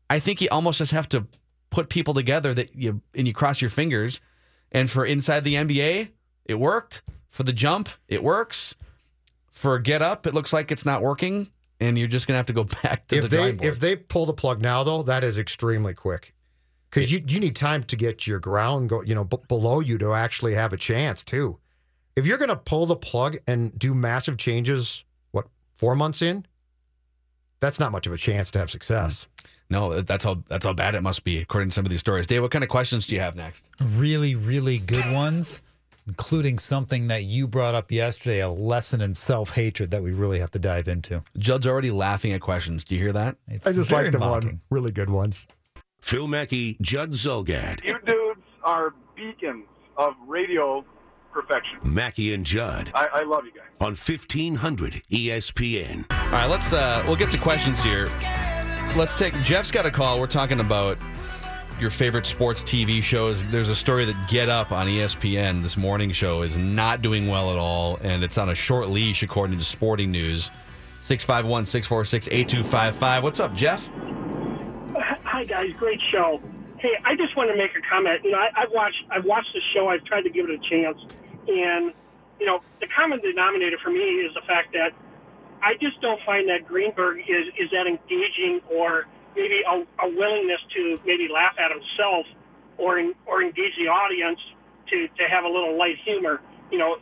[0.09, 1.25] I think you almost just have to
[1.69, 4.19] put people together that you and you cross your fingers.
[4.73, 6.09] And for inside the NBA,
[6.45, 7.03] it worked.
[7.29, 8.75] For the jump, it works.
[9.51, 11.49] For get up, it looks like it's not working.
[11.79, 13.67] And you're just gonna have to go back to if the they drawing board.
[13.69, 16.33] if they pull the plug now though, that is extremely quick.
[16.89, 19.97] Because you, you need time to get your ground go, you know, b- below you
[19.97, 21.59] to actually have a chance too.
[22.15, 26.45] If you're going to pull the plug and do massive changes, what four months in,
[27.59, 29.27] that's not much of a chance to have success.
[29.41, 29.47] Hmm.
[29.69, 32.25] no, that's how that's how bad it must be, according to some of these stories.
[32.25, 33.67] Dave, what kind of questions do you have next?
[33.83, 35.61] Really, really good ones,
[36.07, 40.39] including something that you brought up yesterday a lesson in self hatred that we really
[40.39, 41.21] have to dive into.
[41.37, 42.83] Judd's already laughing at questions.
[42.83, 43.37] Do you hear that?
[43.47, 44.49] It's I just like the mocking.
[44.49, 45.47] one really good ones.
[46.01, 49.65] Phil Mackey, Judd Zulgad, You dudes are beacons
[49.97, 50.85] of radio
[51.33, 51.79] perfection.
[51.83, 53.67] Mackey and Judd I, I love you guys.
[53.81, 56.05] on E 1500 ESPN.
[56.11, 58.07] All right, let's uh we'll get to questions here.
[58.95, 60.19] Let's take Jeff's got a call.
[60.19, 60.97] We're talking about
[61.79, 63.43] your favorite sports TV shows.
[63.51, 67.51] There's a story that Get Up on ESPN, this morning show, is not doing well
[67.51, 70.49] at all, and it's on a short leash according to Sporting News.
[71.01, 73.23] 651 646 8255.
[73.23, 73.89] What's up, Jeff?
[75.23, 76.41] Hi guys, great show.
[76.79, 78.23] Hey, I just want to make a comment.
[78.23, 79.87] You know, I, I've watched I've watched the show.
[79.87, 80.99] I've tried to give it a chance,
[81.47, 81.93] and
[82.39, 84.93] you know, the common denominator for me is the fact that
[85.61, 89.05] I just don't find that Greenberg is is that engaging or
[89.37, 92.25] maybe a, a willingness to maybe laugh at himself
[92.77, 94.39] or en- or engage the audience
[94.89, 96.41] to to have a little light humor.
[96.71, 96.97] You know,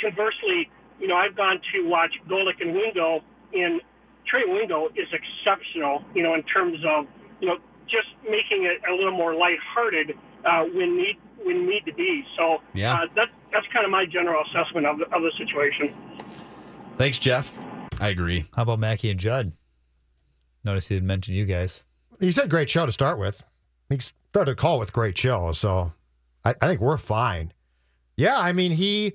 [0.00, 3.20] conversely, you know, I've gone to watch Golic and Wingo,
[3.52, 3.80] and
[4.26, 6.02] Trey Wingo is exceptional.
[6.14, 7.06] You know, in terms of
[7.40, 11.94] you know just making it a little more lighthearted uh, when need when need to
[11.94, 12.24] be.
[12.36, 12.94] So Yeah.
[12.94, 15.94] uh, that that's kind of my general assessment of the, of the situation.
[16.98, 17.52] Thanks, Jeff.
[18.00, 18.46] I agree.
[18.56, 19.52] How about Mackey and Judd?
[20.66, 21.84] Notice he didn't mention you guys.
[22.18, 23.40] He said great show to start with.
[23.88, 25.92] He started a call with great show, so
[26.44, 27.52] I, I think we're fine.
[28.16, 29.12] Yeah, I mean he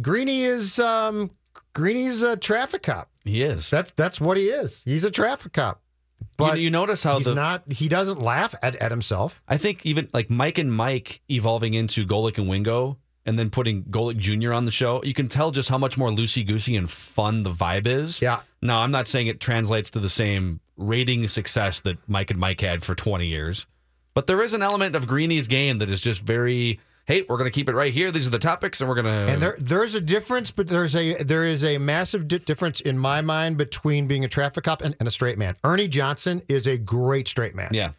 [0.00, 1.30] Greeny is um
[1.74, 3.10] Greeny's a traffic cop.
[3.24, 3.68] He is.
[3.68, 4.82] That's that's what he is.
[4.84, 5.82] He's a traffic cop.
[6.38, 9.42] But you notice how he's the not he doesn't laugh at, at himself.
[9.46, 13.82] I think even like Mike and Mike evolving into Golic and Wingo and then putting
[13.84, 14.52] Golic Jr.
[14.54, 17.50] on the show, you can tell just how much more loosey goosey and fun the
[17.50, 18.22] vibe is.
[18.22, 18.40] Yeah.
[18.62, 22.60] Now, I'm not saying it translates to the same rating success that Mike and Mike
[22.60, 23.66] had for 20 years,
[24.14, 27.50] but there is an element of Greeny's game that is just very, hey, we're going
[27.50, 28.10] to keep it right here.
[28.10, 29.32] These are the topics, and we're going to.
[29.32, 32.98] And there there's a difference, but there's a there is a massive di- difference in
[32.98, 35.56] my mind between being a traffic cop and, and a straight man.
[35.64, 37.70] Ernie Johnson is a great straight man.
[37.72, 37.90] Yeah.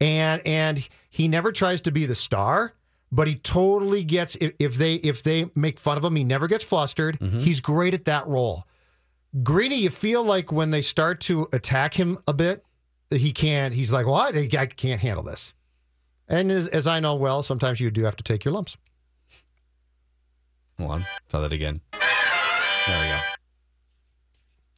[0.00, 2.74] and and he never tries to be the star
[3.10, 6.46] but he totally gets if, if they if they make fun of him he never
[6.46, 7.40] gets flustered mm-hmm.
[7.40, 8.64] he's great at that role
[9.42, 12.64] greeny you feel like when they start to attack him a bit
[13.10, 15.54] he can't he's like well I, I can't handle this
[16.28, 18.76] and as, as i know well sometimes you do have to take your lumps
[20.78, 21.06] Hold on.
[21.28, 21.80] Try that again.
[21.92, 23.18] There we go.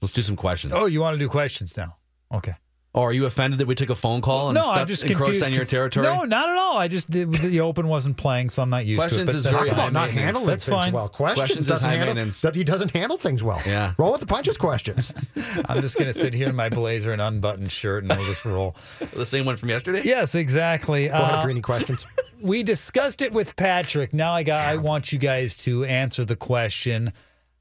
[0.01, 0.73] Let's do some questions.
[0.75, 1.97] Oh, you want to do questions now?
[2.33, 2.55] Okay.
[2.93, 5.05] Oh, are you offended that we took a phone call and no, stuff I'm just
[5.05, 5.47] encroached confused.
[5.47, 6.03] on your territory?
[6.05, 6.77] No, not at all.
[6.77, 9.27] I just the, the open wasn't playing, so I'm not used Questions to it.
[9.27, 10.93] But that's very about not handling That's things fine.
[10.93, 13.95] well questions, Questions doesn't high handle he doesn't handle things well Yeah.
[13.97, 15.31] roll with the punches questions
[15.69, 18.75] I'm just gonna sit here in my blazer and unbuttoned shirt, and we'll just roll.
[19.15, 20.03] The same one from yesterday?
[20.05, 21.07] Yes, exactly.
[21.09, 22.05] go ahead Uh, greeny questions
[22.43, 24.13] we discussed it with Patrick.
[24.13, 27.13] Now I got I want you guys to answer the question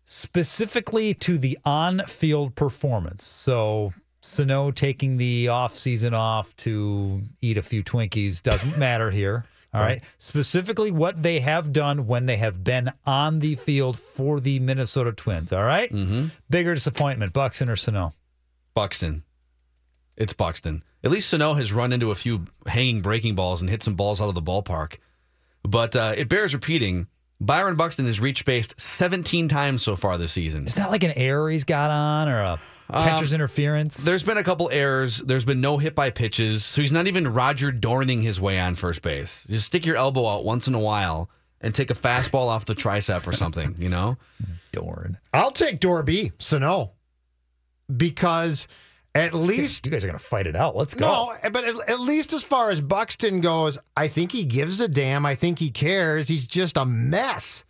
[0.06, 3.26] specifically to the on-field performance.
[3.28, 3.94] So
[4.30, 9.46] Sano taking the off season off to eat a few Twinkies doesn't matter here.
[9.74, 10.04] All right.
[10.18, 15.12] Specifically what they have done when they have been on the field for the Minnesota
[15.12, 15.54] Twins.
[15.54, 15.92] All right?
[15.92, 16.28] Mm-hmm.
[16.50, 18.14] Bigger disappointment, Buxton or Sano?
[18.74, 19.24] Buxton.
[20.18, 20.84] It's Buxton.
[21.04, 24.22] At least Sano has run into a few hanging breaking balls and hit some balls
[24.22, 24.98] out of the ballpark.
[25.64, 27.08] But uh, it bears repeating.
[27.42, 30.64] Byron Buxton has reached base 17 times so far this season.
[30.64, 32.60] It's not like an error he's got on or a
[32.92, 34.04] catcher's um, interference.
[34.04, 35.20] There's been a couple errors.
[35.20, 36.66] There's been no hit by pitches.
[36.66, 39.46] So he's not even Roger Dorning his way on first base.
[39.50, 41.30] Just stick your elbow out once in a while
[41.62, 44.18] and take a fastball off the tricep or something, you know?
[44.72, 45.18] Dorn.
[45.34, 46.92] i'll take dorby sano
[47.96, 48.68] because
[49.16, 50.76] at least You guys are going to fight it out.
[50.76, 51.32] Let's go.
[51.44, 54.88] No, but at, at least as far as Buxton goes, I think he gives a
[54.88, 55.26] damn.
[55.26, 56.28] I think he cares.
[56.28, 57.66] He's just a mess,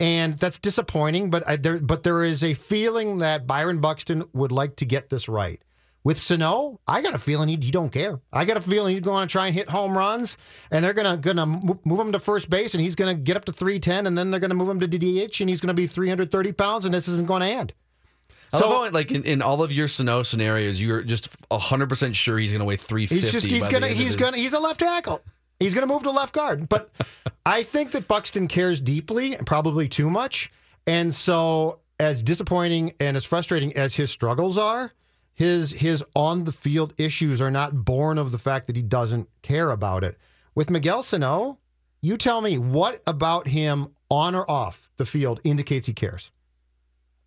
[0.00, 1.30] and that's disappointing.
[1.30, 5.10] But I, there, but there is a feeling that Byron Buxton would like to get
[5.10, 5.60] this right.
[6.04, 8.20] With Sano, I got a feeling he, he don't care.
[8.32, 10.38] I got a feeling he's going to try and hit home runs,
[10.70, 13.52] and they're gonna gonna move him to first base, and he's gonna get up to
[13.52, 16.08] three ten, and then they're gonna move him to DH, and he's gonna be three
[16.08, 17.74] hundred thirty pounds, and this isn't going to end.
[18.52, 22.60] Love like in, in all of your Sano scenarios, you're just 100% sure he's going
[22.60, 25.20] to weigh 350 He's just he's gonna he's his- gonna he's a left tackle.
[25.58, 26.68] He's gonna move to left guard.
[26.68, 26.90] But
[27.46, 30.52] I think that Buxton cares deeply and probably too much.
[30.86, 34.92] And so as disappointing and as frustrating as his struggles are,
[35.34, 39.28] his his on the field issues are not born of the fact that he doesn't
[39.42, 40.18] care about it.
[40.54, 41.58] With Miguel Sano,
[42.00, 46.30] you tell me what about him on or off the field indicates he cares.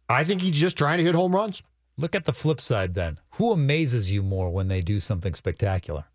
[0.09, 1.63] I think he's just trying to hit home runs.
[1.97, 3.19] Look at the flip side then.
[3.35, 6.05] Who amazes you more when they do something spectacular?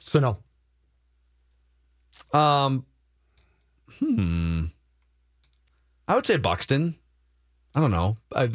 [0.00, 0.38] Sano.
[2.32, 2.84] Um,
[3.98, 4.64] hmm.
[6.08, 6.96] I would say Buxton.
[7.74, 8.16] I don't know.
[8.34, 8.50] I,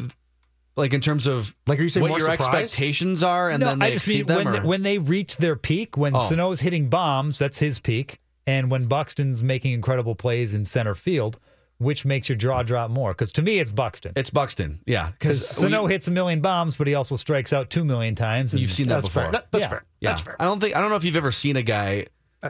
[0.76, 2.42] like in terms of like, are you saying what your surprised?
[2.54, 4.44] expectations are, and no, then they I just mean them?
[4.44, 6.20] when, they, when they reach their peak, when Oh.
[6.20, 8.20] Sano's hitting bombs, that's his peak.
[8.48, 11.40] And when Buxton's making incredible plays in center field,
[11.78, 13.12] which makes your jaw drop more?
[13.12, 14.14] Because to me, it's Buxton.
[14.16, 17.84] it's Buxton, yeah, Because Sano hits a million bombs, but he also strikes out two
[17.84, 18.54] million times.
[18.54, 19.24] and- You've seen that That's before.
[19.24, 19.32] fair.
[19.34, 19.70] That- that's Yeah.
[19.70, 19.86] fair.
[20.00, 20.10] Yeah.
[20.12, 20.36] That's fair.
[20.40, 22.08] I don't think I don't know if you've ever seen a guy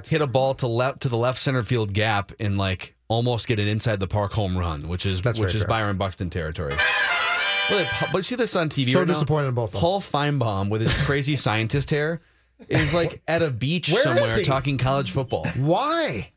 [0.07, 3.59] hit a ball to left to the left center field gap and like almost get
[3.59, 5.69] an inside the park home run, which is That's which is fair.
[5.69, 6.75] Byron Buxton territory.
[7.69, 9.13] Really, but you see this on TV So right now?
[9.13, 9.81] disappointed in both of them.
[9.81, 12.21] Paul Finebaum with his crazy scientist hair
[12.69, 15.45] is like at a beach Where is somewhere talking college football.
[15.55, 16.31] Why?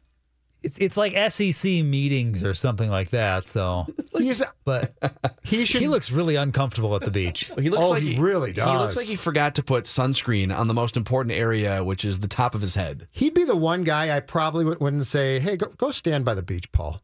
[0.63, 3.49] It's it's like SEC meetings or something like that.
[3.49, 3.87] So,
[4.19, 4.93] He's but
[5.45, 7.53] he should he looks really uncomfortable at the beach.
[7.59, 8.69] He looks Oh, like he really does.
[8.71, 12.19] He looks like he forgot to put sunscreen on the most important area, which is
[12.19, 13.07] the top of his head.
[13.13, 16.35] He'd be the one guy I probably would- wouldn't say, "Hey, go, go stand by
[16.35, 17.03] the beach, Paul."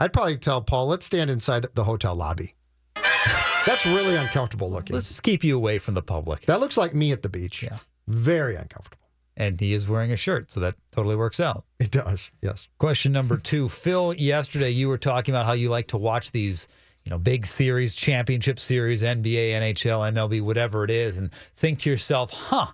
[0.00, 2.54] I'd probably tell Paul, "Let's stand inside the- the hotel lobby."
[3.66, 4.94] That's really uncomfortable looking.
[4.94, 6.42] Let's just keep you away from the public.
[6.42, 7.62] That looks like me at the beach.
[7.62, 7.78] Yeah.
[8.06, 9.05] Very uncomfortable.
[9.36, 11.64] And he is wearing a shirt, so that totally works out.
[11.78, 12.30] It does.
[12.40, 12.68] Yes.
[12.78, 13.68] Question number two.
[13.70, 16.68] Phil, yesterday you were talking about how you like to watch these,
[17.04, 21.90] you know, big series, championship series, NBA, NHL, MLB, whatever it is, and think to
[21.90, 22.68] yourself, huh,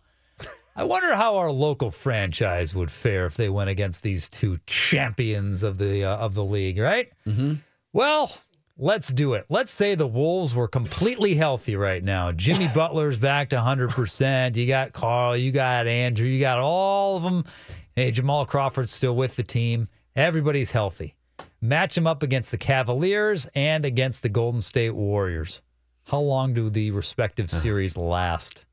[0.75, 5.63] I wonder how our local franchise would fare if they went against these two champions
[5.63, 7.13] of the uh, of the league, right?
[7.27, 7.55] Mm-hmm.
[7.93, 8.33] Well,
[8.83, 9.47] let's do it.
[9.49, 12.33] Let's say the Wolves were completely healthy right now.
[12.33, 14.57] Jimmy Butler's back to 100%.
[14.57, 17.45] You got Carl, you got Andrew, you got all of them.
[17.95, 19.87] Hey, Jamal Crawford's still with the team.
[20.17, 21.15] Everybody's healthy.
[21.61, 25.63] Match them up against the Cavaliers and against the Golden State Warriors.
[26.09, 28.67] How long do the respective series last?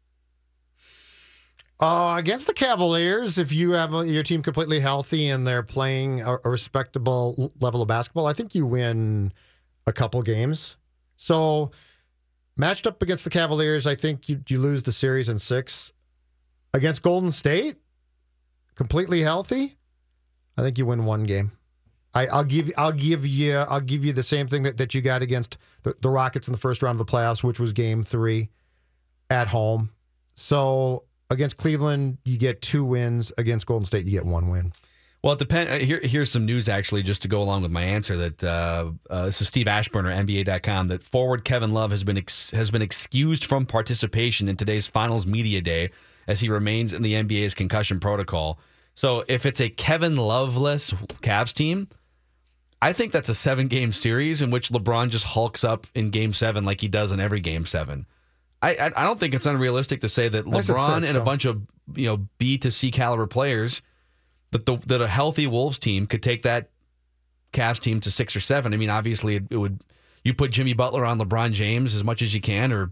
[1.80, 6.38] Uh, against the Cavaliers, if you have your team completely healthy and they're playing a,
[6.44, 9.32] a respectable l- level of basketball, I think you win
[9.90, 10.78] a couple games.
[11.18, 11.72] So,
[12.56, 15.92] matched up against the Cavaliers, I think you, you lose the series in six.
[16.74, 17.78] Against Golden State,
[18.76, 19.76] completely healthy,
[20.56, 21.52] I think you win one game.
[22.14, 25.02] I, I'll give I'll give you I'll give you the same thing that, that you
[25.02, 28.04] got against the, the Rockets in the first round of the playoffs, which was game
[28.04, 28.50] three
[29.30, 29.92] at home.
[30.36, 33.32] So against Cleveland, you get two wins.
[33.38, 34.72] Against Golden State, you get one win.
[35.22, 35.84] Well, it depends.
[35.84, 38.16] Here, here's some news actually, just to go along with my answer.
[38.16, 40.88] That uh, uh, this is Steve Aschburner, NBA.com.
[40.88, 45.28] That forward Kevin Love has been ex- has been excused from participation in today's Finals
[45.28, 45.92] media day
[46.28, 48.60] as he remains in the NBA's concussion protocol.
[48.96, 51.90] So, if it's a Kevin Loveless Cavs team,
[52.82, 56.32] I think that's a seven game series in which LeBron just hulks up in Game
[56.32, 58.06] Seven like he does in every Game Seven.
[58.62, 61.62] I I, I don't think it's unrealistic to say that LeBron and a bunch of
[61.94, 63.82] you know B to C caliber players
[64.52, 66.70] that the that a healthy Wolves team could take that
[67.54, 68.74] Cavs team to six or seven.
[68.74, 69.82] I mean, obviously, it, it would
[70.24, 72.92] you put Jimmy Butler on LeBron James as much as you can, or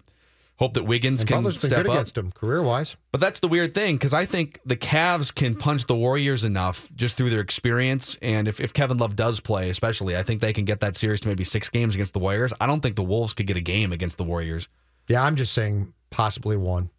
[0.57, 1.95] hope that Wiggins And can Butler's been step good up.
[1.97, 2.95] against him career wise.
[3.11, 6.89] But that's the weird thing because I think the Cavs can punch the Warriors enough
[6.95, 8.17] just through their experience.
[8.21, 11.21] And if, if Kevin Love does play, especially, I think they can get that series
[11.21, 12.53] to maybe six games against the Warriors.
[12.59, 14.67] I don't think the Wolves could get a game against the Warriors.
[15.07, 16.89] Yeah, I'm just saying possibly one.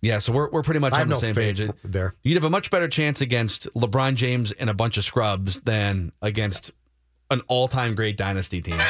[0.00, 1.60] Yeah, so we're, we're pretty much I on the no same page.
[1.82, 2.14] there.
[2.22, 6.12] You'd have a much better chance against LeBron James and a bunch of scrubs than
[6.22, 6.70] against
[7.30, 8.80] an all time great dynasty team.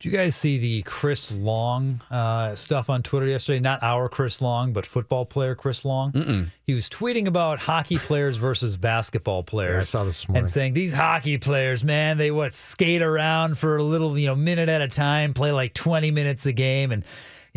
[0.00, 3.58] Did you guys see the Chris Long uh, stuff on Twitter yesterday?
[3.58, 6.12] Not our Chris Long, but football player Chris Long.
[6.12, 6.46] Mm-mm.
[6.64, 9.72] He was tweeting about hockey players versus basketball players.
[9.72, 10.42] Yeah, I saw this morning.
[10.42, 14.36] and saying these hockey players, man, they what skate around for a little, you know,
[14.36, 17.04] minute at a time, play like twenty minutes a game, and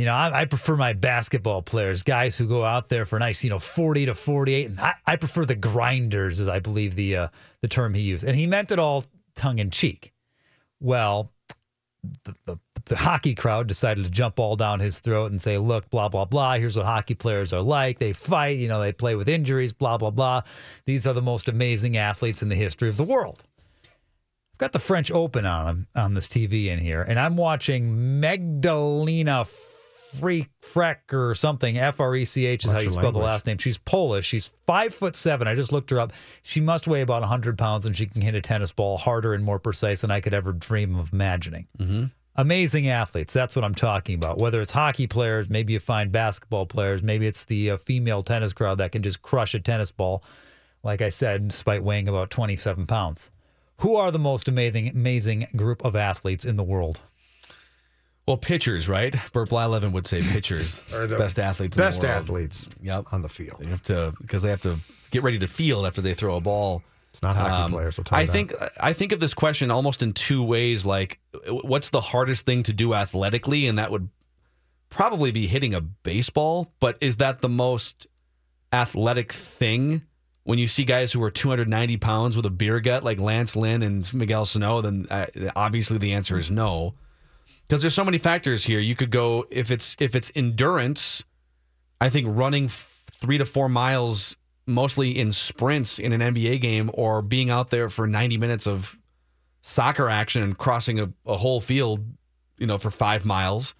[0.01, 3.19] you know, I, I prefer my basketball players, guys who go out there for a
[3.19, 6.95] nice, you know, forty to forty-eight, and I, I prefer the grinders, as I believe
[6.95, 7.27] the uh,
[7.61, 9.03] the term he used, and he meant it all
[9.35, 10.11] tongue in cheek.
[10.79, 11.31] Well,
[12.23, 15.91] the, the, the hockey crowd decided to jump all down his throat and say, look,
[15.91, 16.55] blah, blah, blah.
[16.55, 17.99] Here's what hockey players are like.
[17.99, 20.41] They fight, you know, they play with injuries, blah, blah, blah.
[20.85, 23.43] These are the most amazing athletes in the history of the world.
[23.85, 29.45] I've got the French Open on on this TV in here, and I'm watching Magdalena
[30.19, 31.77] Freak Freck or something.
[31.77, 33.57] F R E C H is how Watch you your spell the last name.
[33.57, 34.25] She's Polish.
[34.25, 35.47] She's five foot seven.
[35.47, 36.11] I just looked her up.
[36.43, 39.43] She must weigh about hundred pounds, and she can hit a tennis ball harder and
[39.43, 41.67] more precise than I could ever dream of imagining.
[41.77, 42.05] Mm-hmm.
[42.35, 43.33] Amazing athletes.
[43.33, 44.37] That's what I'm talking about.
[44.37, 48.53] Whether it's hockey players, maybe you find basketball players, maybe it's the uh, female tennis
[48.53, 50.23] crowd that can just crush a tennis ball.
[50.83, 53.29] Like I said, despite weighing about 27 pounds.
[53.81, 57.01] Who are the most amazing, amazing group of athletes in the world?
[58.31, 59.13] Well, pitchers, right?
[59.33, 62.23] Burt Blyleven would say pitchers, are the best athletes, best in the world.
[62.23, 63.57] athletes Yep, on the field.
[63.59, 64.79] they have to because they have to
[65.09, 66.81] get ready to field after they throw a ball.
[67.09, 67.99] It's not hockey Um, players.
[67.99, 68.31] I'll tell you I that.
[68.31, 70.85] think I think of this question almost in two ways.
[70.85, 74.07] Like, what's the hardest thing to do athletically, and that would
[74.89, 76.71] probably be hitting a baseball.
[76.79, 78.07] But is that the most
[78.71, 80.03] athletic thing?
[80.43, 83.83] When you see guys who are 290 pounds with a beer gut like Lance Lynn
[83.83, 85.25] and Miguel Sano, then uh,
[85.55, 86.95] obviously the answer is no.
[87.71, 88.81] Because there's so many factors here.
[88.81, 91.23] You could go if it's if it's endurance.
[92.01, 94.35] I think running f- three to four miles,
[94.67, 98.99] mostly in sprints in an NBA game, or being out there for 90 minutes of
[99.61, 102.05] soccer action and crossing a, a whole field,
[102.57, 103.73] you know, for five miles,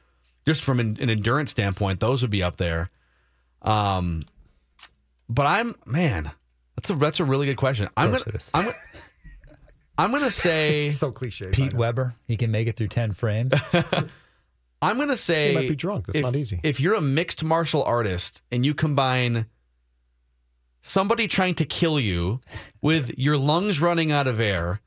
[0.45, 2.89] just from an, an endurance standpoint, those would be up there.
[3.61, 4.23] Um,
[5.27, 6.31] but I'm man,
[6.77, 7.89] that's a that's a really good question.
[7.97, 8.23] I'm gonna.
[8.53, 8.77] I'm, gonna-
[9.97, 11.51] I'm gonna say so cliche.
[11.51, 12.13] Pete Weber.
[12.27, 13.53] He can make it through 10 frames.
[14.81, 16.07] I'm gonna say He might be drunk.
[16.07, 16.59] That's if, not easy.
[16.63, 19.45] If you're a mixed martial artist and you combine
[20.81, 22.41] somebody trying to kill you
[22.81, 24.81] with your lungs running out of air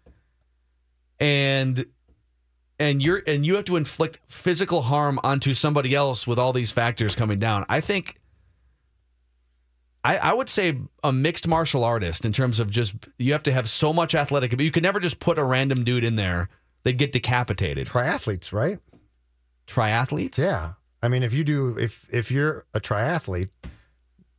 [1.20, 1.86] and
[2.78, 6.72] and you're and you have to inflict physical harm onto somebody else with all these
[6.72, 8.18] factors coming down, I think
[10.04, 13.52] I, I would say a mixed martial artist in terms of just you have to
[13.52, 16.50] have so much athletic, but you can never just put a random dude in there.
[16.82, 17.88] They'd get decapitated.
[17.88, 18.78] Triathletes, right?
[19.66, 20.38] Triathletes?
[20.38, 20.74] Yeah.
[21.02, 23.48] I mean, if you do, if if you're a triathlete,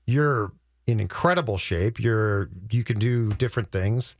[0.06, 0.52] you're
[0.86, 2.00] in incredible shape.
[2.00, 4.16] You're you can do different things.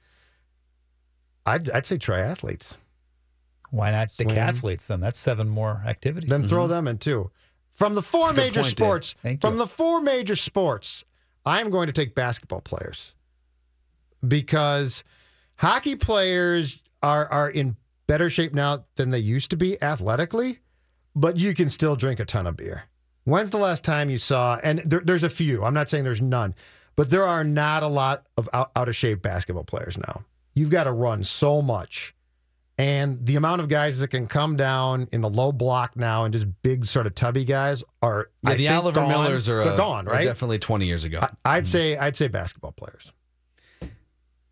[1.46, 2.78] I'd I'd say triathletes.
[3.70, 4.30] Why not Swim.
[4.30, 5.00] decathletes then?
[5.00, 6.30] That's seven more activities.
[6.30, 6.74] Then throw mm-hmm.
[6.74, 7.30] them in too.
[7.74, 9.58] From the four That's a good major point, sports, from you.
[9.58, 11.04] the four major sports,
[11.46, 13.14] I'm going to take basketball players
[14.28, 15.04] because
[15.58, 17.76] hockey players are are in
[18.08, 20.60] better shape now than they used to be athletically,
[21.16, 22.86] but you can still drink a ton of beer.
[23.24, 24.60] When's the last time you saw?
[24.64, 25.64] And there, there's a few.
[25.64, 26.54] I'm not saying there's none,
[26.96, 30.24] but there are not a lot of out, out of shape basketball players now.
[30.54, 32.14] You've got to run so much.
[32.78, 36.34] And the amount of guys that can come down in the low block now and
[36.34, 39.10] just big sort of tubby guys are Yeah, I the think, Oliver gone.
[39.10, 40.26] Millers are, They're uh, gone, are right?
[40.26, 41.20] definitely 20 years ago.
[41.22, 43.14] I, I'd say I'd say basketball players.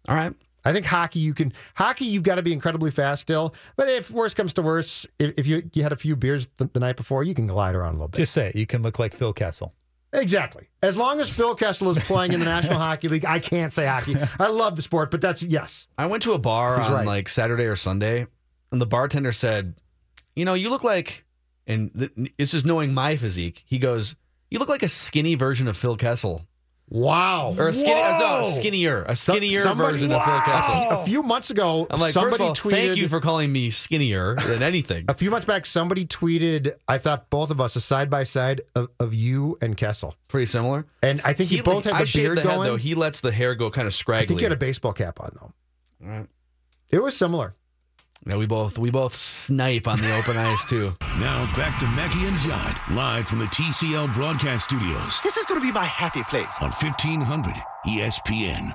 [0.07, 0.33] All right.
[0.65, 3.53] I think hockey you can hockey you've got to be incredibly fast still.
[3.75, 6.65] But if worse comes to worse, if, if you you had a few beers the,
[6.71, 8.19] the night before, you can glide around a little bit.
[8.19, 8.55] Just say it.
[8.55, 9.73] You can look like Phil Kessel.
[10.13, 10.67] Exactly.
[10.81, 13.85] As long as Phil Kessel is playing in the National Hockey League, I can't say
[13.85, 14.15] hockey.
[14.39, 15.87] I love the sport, but that's yes.
[15.97, 17.05] I went to a bar He's on right.
[17.07, 18.27] like Saturday or Sunday,
[18.71, 19.75] and the bartender said,
[20.35, 21.25] "You know, you look like,"
[21.67, 23.63] and th- this is knowing my physique.
[23.65, 24.15] He goes,
[24.49, 26.45] "You look like a skinny version of Phil Kessel,
[26.93, 27.55] Wow.
[27.57, 31.49] or a skinny, a skinnier, a skinnier somebody- version of Phil Kessel." A few months
[31.49, 32.71] ago, I'm like, somebody first of all, tweeted.
[32.87, 35.05] thank you for calling me skinnier than anything.
[35.07, 36.73] a few months back, somebody tweeted.
[36.87, 40.45] I thought both of us a side by side of of you and Kessel, Pretty
[40.45, 40.85] similar.
[41.01, 42.65] and I think you both had I the beard the head, going.
[42.67, 42.77] though.
[42.77, 44.27] He lets the hair go kind of I scraggly.
[44.27, 45.51] think you had a baseball cap on though.
[46.07, 46.27] Right.
[46.91, 47.55] It was similar.
[48.25, 50.93] Yeah, we both we both snipe on the open eyes too.
[51.19, 55.59] Now back to Mackey and Judd, live from the TCL broadcast studios This is going
[55.59, 56.57] to be my happy place.
[56.61, 57.55] on E 1500
[57.85, 58.73] ESPN.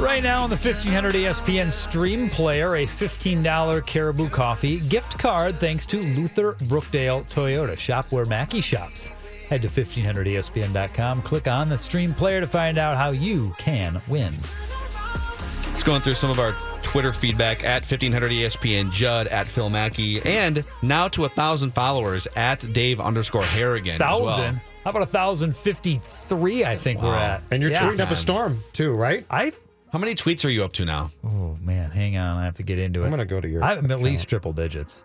[0.00, 5.86] Right now on the 1500 ESPN stream player, a $15 Caribou Coffee gift card thanks
[5.86, 7.78] to Luther Brookdale Toyota.
[7.78, 9.10] Shop where Mackey shops.
[9.48, 14.32] Head to 1500ESPN.com, click on the stream player to find out how you can win.
[15.72, 16.52] Just going through some of our
[16.82, 22.26] Twitter feedback at 1500 ESPN Judd at Phil Mackey and now to a thousand followers
[22.36, 23.94] at Dave underscore Harrigan.
[23.94, 24.28] as well.
[24.28, 24.60] Thousand?
[24.84, 26.64] How about a thousand fifty-three?
[26.64, 27.42] I think we're at.
[27.50, 27.82] And you're Yeah.
[27.90, 29.26] tweeting up a storm too, right?
[29.30, 29.52] I.
[29.92, 31.10] How many tweets are you up to now?
[31.24, 32.36] Oh man, hang on.
[32.38, 33.04] I have to get into it.
[33.06, 35.04] I'm gonna go to your I'm at least triple digits.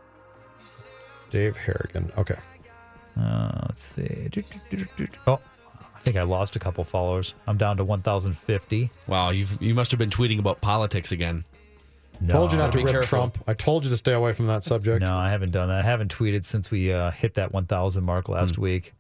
[1.30, 2.12] Dave Harrigan.
[2.18, 2.36] Okay.
[3.20, 4.30] Uh, let's see.
[5.28, 5.40] Oh,
[5.96, 7.34] I think I lost a couple followers.
[7.48, 8.90] I'm down to 1,050.
[9.08, 11.44] Wow, you you must have been tweeting about politics again.
[12.22, 13.18] No, Told you not to Be rip careful.
[13.18, 13.38] Trump.
[13.48, 15.02] I told you to stay away from that subject.
[15.02, 15.80] No, I haven't done that.
[15.84, 18.62] I haven't tweeted since we uh, hit that 1,000 mark last Hmm.
[18.62, 18.94] week.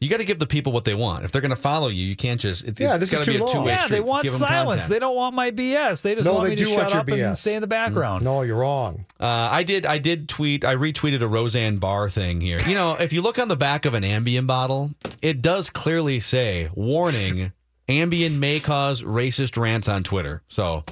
[0.00, 1.24] You got to give the people what they want.
[1.24, 2.62] If they're going to follow you, you can't just.
[2.62, 3.66] It, Yeah, this is gotta be too a long.
[3.66, 3.96] Yeah, street.
[3.96, 4.86] they want Give 'em silence.
[4.86, 6.02] They don't want my BS.
[6.02, 7.66] They just No, want they me to do shut your up and stay in the
[7.66, 8.24] background.
[8.24, 9.06] No, you're wrong.
[9.18, 9.86] Uh, I did.
[9.86, 10.64] I did tweet.
[10.64, 12.58] I retweeted a Roseanne Barr thing here.
[12.64, 16.20] You know, if you look on the back of an Ambien bottle, it does clearly
[16.20, 17.50] say "Warning:
[17.88, 20.84] Ambien may cause racist rants on Twitter." So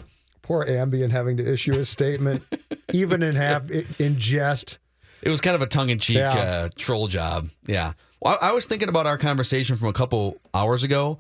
[0.47, 2.44] Poor Ambien having to issue a statement,
[2.92, 3.68] even in half
[4.01, 4.78] in jest.
[5.22, 6.32] it was kind of a tongue-in-cheek Yeah.
[6.34, 7.49] uh, troll job.
[7.66, 7.94] Yeah.
[8.20, 11.18] Well, I I was thinking about our conversation from a couple hours ago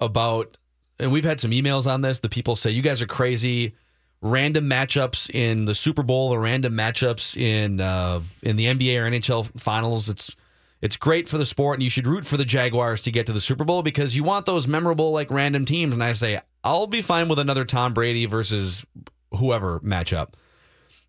[0.00, 0.56] about,
[1.00, 2.20] and we've had some emails on this.
[2.20, 3.74] The people say you guys are crazy.
[4.22, 9.10] Random matchups in the Super Bowl or random matchups in uh, in the NBA or
[9.10, 10.08] NHL finals.
[10.08, 10.36] It's
[10.82, 13.32] it's great for the sport, and you should root for the Jaguars to get to
[13.32, 15.94] the Super Bowl because you want those memorable like random teams.
[15.94, 18.84] And I say I'll be fine with another Tom Brady versus
[19.32, 20.34] whoever matchup.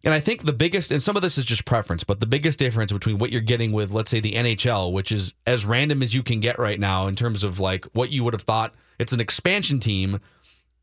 [0.03, 2.57] And I think the biggest, and some of this is just preference, but the biggest
[2.57, 6.13] difference between what you're getting with, let's say, the NHL, which is as random as
[6.13, 9.13] you can get right now in terms of like what you would have thought it's
[9.13, 10.19] an expansion team,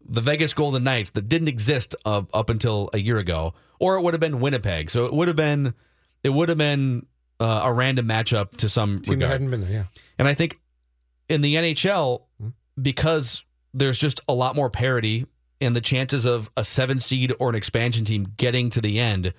[0.04, 4.02] the Vegas Golden Knights that didn't exist uh, up until a year ago, or it
[4.02, 4.90] would have been Winnipeg.
[4.90, 5.72] So it would have been,
[6.24, 7.06] it would have been
[7.40, 9.32] uh, a random matchup to some Team regard.
[9.32, 9.70] hadn't been there.
[9.70, 9.84] Yeah.
[10.18, 10.58] And I think
[11.28, 12.22] in the NHL,
[12.80, 15.26] because there's just a lot more parity
[15.60, 19.32] and the chances of a seven seed or an expansion team getting to the end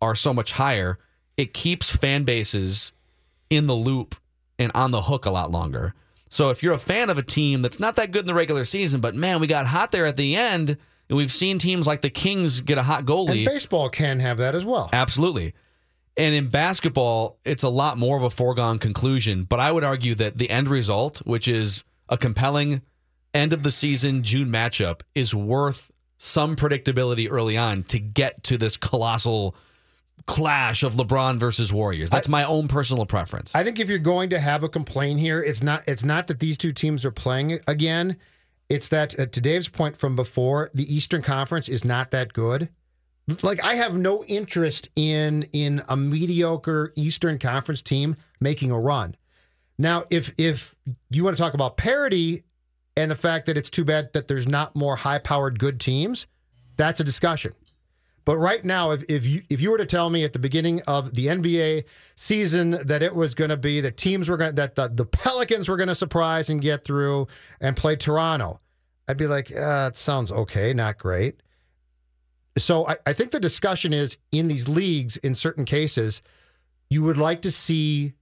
[0.00, 0.98] are so much higher,
[1.36, 2.92] it keeps fan bases
[3.50, 4.14] in the loop
[4.58, 5.94] and on the hook a lot longer.
[6.28, 8.64] So if you're a fan of a team that's not that good in the regular
[8.64, 10.78] season, but man, we got hot there at the end,
[11.08, 13.36] and we've seen teams like the Kings get a hot goalie.
[13.36, 14.88] And baseball can have that as well.
[14.92, 15.52] Absolutely.
[16.16, 19.44] And in basketball, it's a lot more of a foregone conclusion.
[19.44, 22.82] But I would argue that the end result, which is a compelling
[23.32, 28.58] end of the season June matchup, is worth some predictability early on to get to
[28.58, 29.56] this colossal
[30.26, 32.10] clash of LeBron versus Warriors.
[32.10, 33.54] That's my own personal preference.
[33.54, 36.38] I think if you're going to have a complaint here, it's not it's not that
[36.38, 38.16] these two teams are playing again.
[38.68, 42.68] It's that uh, to Dave's point from before, the Eastern Conference is not that good.
[43.42, 49.16] Like I have no interest in in a mediocre Eastern Conference team making a run.
[49.78, 50.74] Now, if if
[51.10, 52.42] you want to talk about parity
[52.96, 56.26] and the fact that it's too bad that there's not more high-powered good teams,
[56.76, 57.52] that's a discussion.
[58.24, 60.82] But right now, if, if you if you were to tell me at the beginning
[60.86, 64.74] of the NBA season that it was going to be the teams were going that
[64.76, 67.26] the, the Pelicans were going to surprise and get through
[67.60, 68.60] and play Toronto,
[69.08, 71.42] I'd be like, uh, it sounds okay, not great.
[72.58, 76.22] So I, I think the discussion is in these leagues, in certain cases,
[76.90, 78.12] you would like to see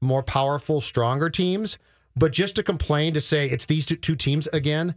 [0.00, 1.78] more powerful, stronger teams.
[2.16, 4.94] But just to complain to say it's these two, two teams again,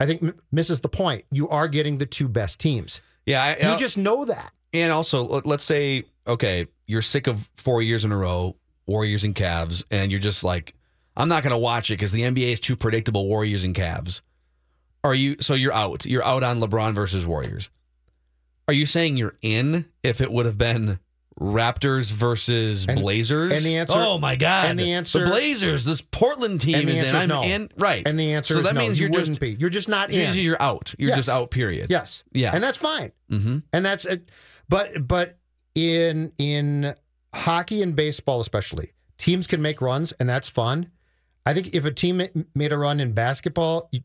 [0.00, 1.24] I think m- misses the point.
[1.30, 3.00] You are getting the two best teams.
[3.24, 4.50] Yeah, I, You uh, just know that.
[4.72, 8.56] And also, let- let's say, okay, you're sick of four years in a row,
[8.86, 10.74] Warriors and Cavs, and you're just like,
[11.16, 14.20] I'm not going to watch it because the NBA is too predictable, Warriors and Cavs.
[15.04, 16.04] Are you, so you're out.
[16.04, 17.70] You're out on LeBron versus Warriors.
[18.68, 20.98] Are you saying you're in if it would have been
[21.38, 23.52] Raptors versus And- Blazers?
[23.52, 24.70] and the answer- oh my God.
[24.70, 27.14] and the answer- the Blazers, this Portland team And the is in.
[27.16, 27.42] I'm no.
[27.42, 27.68] in.
[27.78, 28.02] Right.
[28.06, 28.80] And the answer so is that no.
[28.80, 29.50] means you wouldn't just, be.
[29.58, 30.34] You're just not in.
[30.36, 30.94] you're out.
[30.98, 31.18] You're Yes.
[31.18, 31.90] just out, period.
[31.90, 32.24] Yes.
[32.32, 32.52] Yeah.
[32.54, 33.12] And that's fine.
[33.30, 33.58] Mm-hmm.
[33.72, 34.30] And that's it.
[34.68, 35.38] But but
[35.74, 36.94] in in
[37.34, 40.90] hockey and baseball especially, teams can make runs and that's fun.
[41.44, 42.22] I think if a team
[42.54, 44.00] made a run in basketball, you-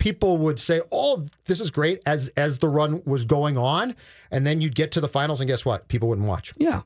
[0.00, 3.94] people would say, "Oh, this is great," as as the run was going on,
[4.32, 5.86] and then you'd get to the finals, and guess what?
[5.86, 6.52] People wouldn't watch.
[6.58, 6.82] Yeah.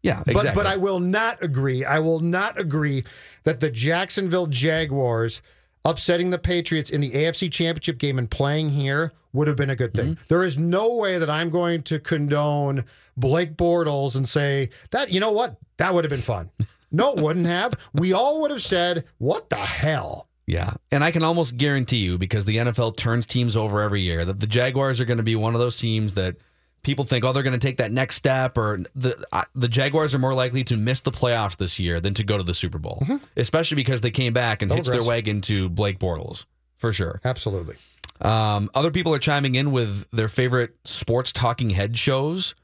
[0.00, 1.84] Yeah, But but I will not agree.
[1.84, 3.02] I will not agree
[3.42, 5.42] that the Jacksonville Jaguars
[5.84, 9.76] upsetting the Patriots in the AFC Championship game and playing here would have been a
[9.76, 10.14] good thing.
[10.14, 10.22] Mm-hmm.
[10.28, 12.84] There is no way that I'm going to condone
[13.16, 16.50] Blake Bortles and say that you know what that would have been fun.
[16.92, 17.74] No, it wouldn't have.
[17.92, 20.74] We all would have said, "What the hell." Yeah.
[20.90, 24.40] And I can almost guarantee you, because the NFL turns teams over every year, that
[24.40, 26.36] the Jaguars are going to be one of those teams that
[26.82, 30.14] people think, oh, they're going to take that next step, or the uh, the Jaguars
[30.14, 32.78] are more likely to miss the playoffs this year than to go to the Super
[32.78, 33.04] Bowl,
[33.36, 36.46] especially because they came back and They'll hitched their wagon to Blake Bortles
[36.78, 37.20] for sure.
[37.24, 37.76] Absolutely.
[38.22, 42.54] Um, other people are chiming in with their favorite sports talking head shows.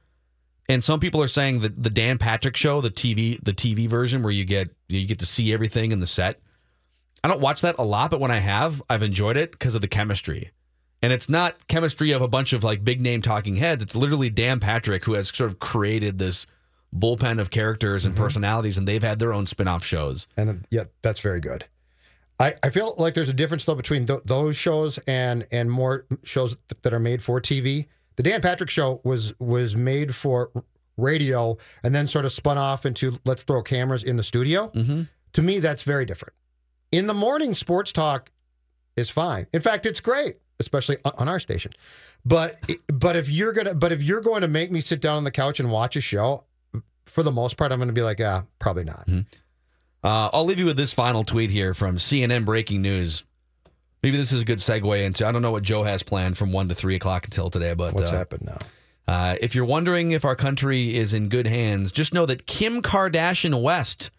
[0.69, 4.23] And some people are saying that the Dan Patrick show, the TV, the TV version
[4.23, 6.41] where you get you get to see everything in the set.
[7.25, 9.81] I don't watch that a lot, but when I have, I've enjoyed it because of
[9.81, 10.51] the chemistry.
[11.01, 13.83] And it's not chemistry of a bunch of like big name talking heads.
[13.83, 16.47] It's literally Dan Patrick who has sort of created this
[16.95, 20.27] bullpen of characters and personalities, and they've had their own spin off shows.
[20.37, 21.65] And uh, yeah, that's very good.
[22.39, 26.05] I, I feel like there's a difference though between th- those shows and and more
[26.25, 27.87] shows th- that are made for TV.
[28.17, 30.51] The Dan Patrick show was was made for
[30.99, 34.69] radio and then sort of spun off into let's throw cameras in the studio.
[34.75, 35.03] Mm-hmm.
[35.33, 36.35] To me, that's very different.
[36.95, 38.31] In the morning, sports talk
[38.97, 39.49] is fine.
[39.53, 41.73] In fact, it's great, especially on- our station.
[42.25, 45.25] But but if you're gonna but if you're going to make me sit down on
[45.25, 46.45] the couch and watch a show,
[47.07, 49.09] for the most part, I'm going to be like, ah, probably not.
[50.05, 53.25] Uh, I'll leave you with this final tweet here from CNN Breaking News.
[54.03, 55.27] Maybe this is a good segue into.
[55.27, 57.93] I don't know what Joe has planned from one to three o'clock until today, but
[57.95, 58.59] What's uh, happened now?
[59.09, 62.83] Uh, if you're wondering if our country is in good hands, just know that Kim
[62.83, 64.11] Kardashian West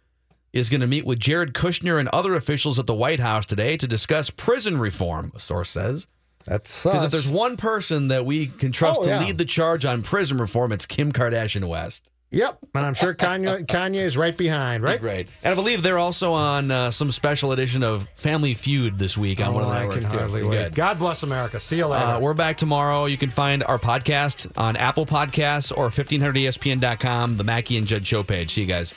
[0.56, 3.78] is going to meet with Jared Kushner and other officials at the White House today
[3.78, 5.32] to discuss prison reform.
[5.36, 6.08] A source says.
[6.45, 9.20] That's Because if there's one person that we can trust Oh, to yeah.
[9.20, 12.10] lead the charge on prison reform, it's Kim Kardashian West.
[12.32, 14.99] Yep, and I'm sure Kanye Kanye is right behind, right?
[14.99, 15.28] Great.
[15.43, 19.39] And I believe they're also on uh, some special edition of Family Feud this week
[19.39, 20.01] on one of Oh, the I networks.
[20.06, 20.18] can too.
[20.18, 20.49] hardly Good.
[20.49, 20.74] wait.
[20.76, 21.60] God bless America.
[21.60, 22.03] See you later.
[22.03, 23.06] Uh, we're back tomorrow.
[23.06, 28.24] You can find our podcast on Apple Podcasts or 1500ESPN.com, the Mackey and Judd Show
[28.24, 28.51] page.
[28.53, 28.93] See you guys.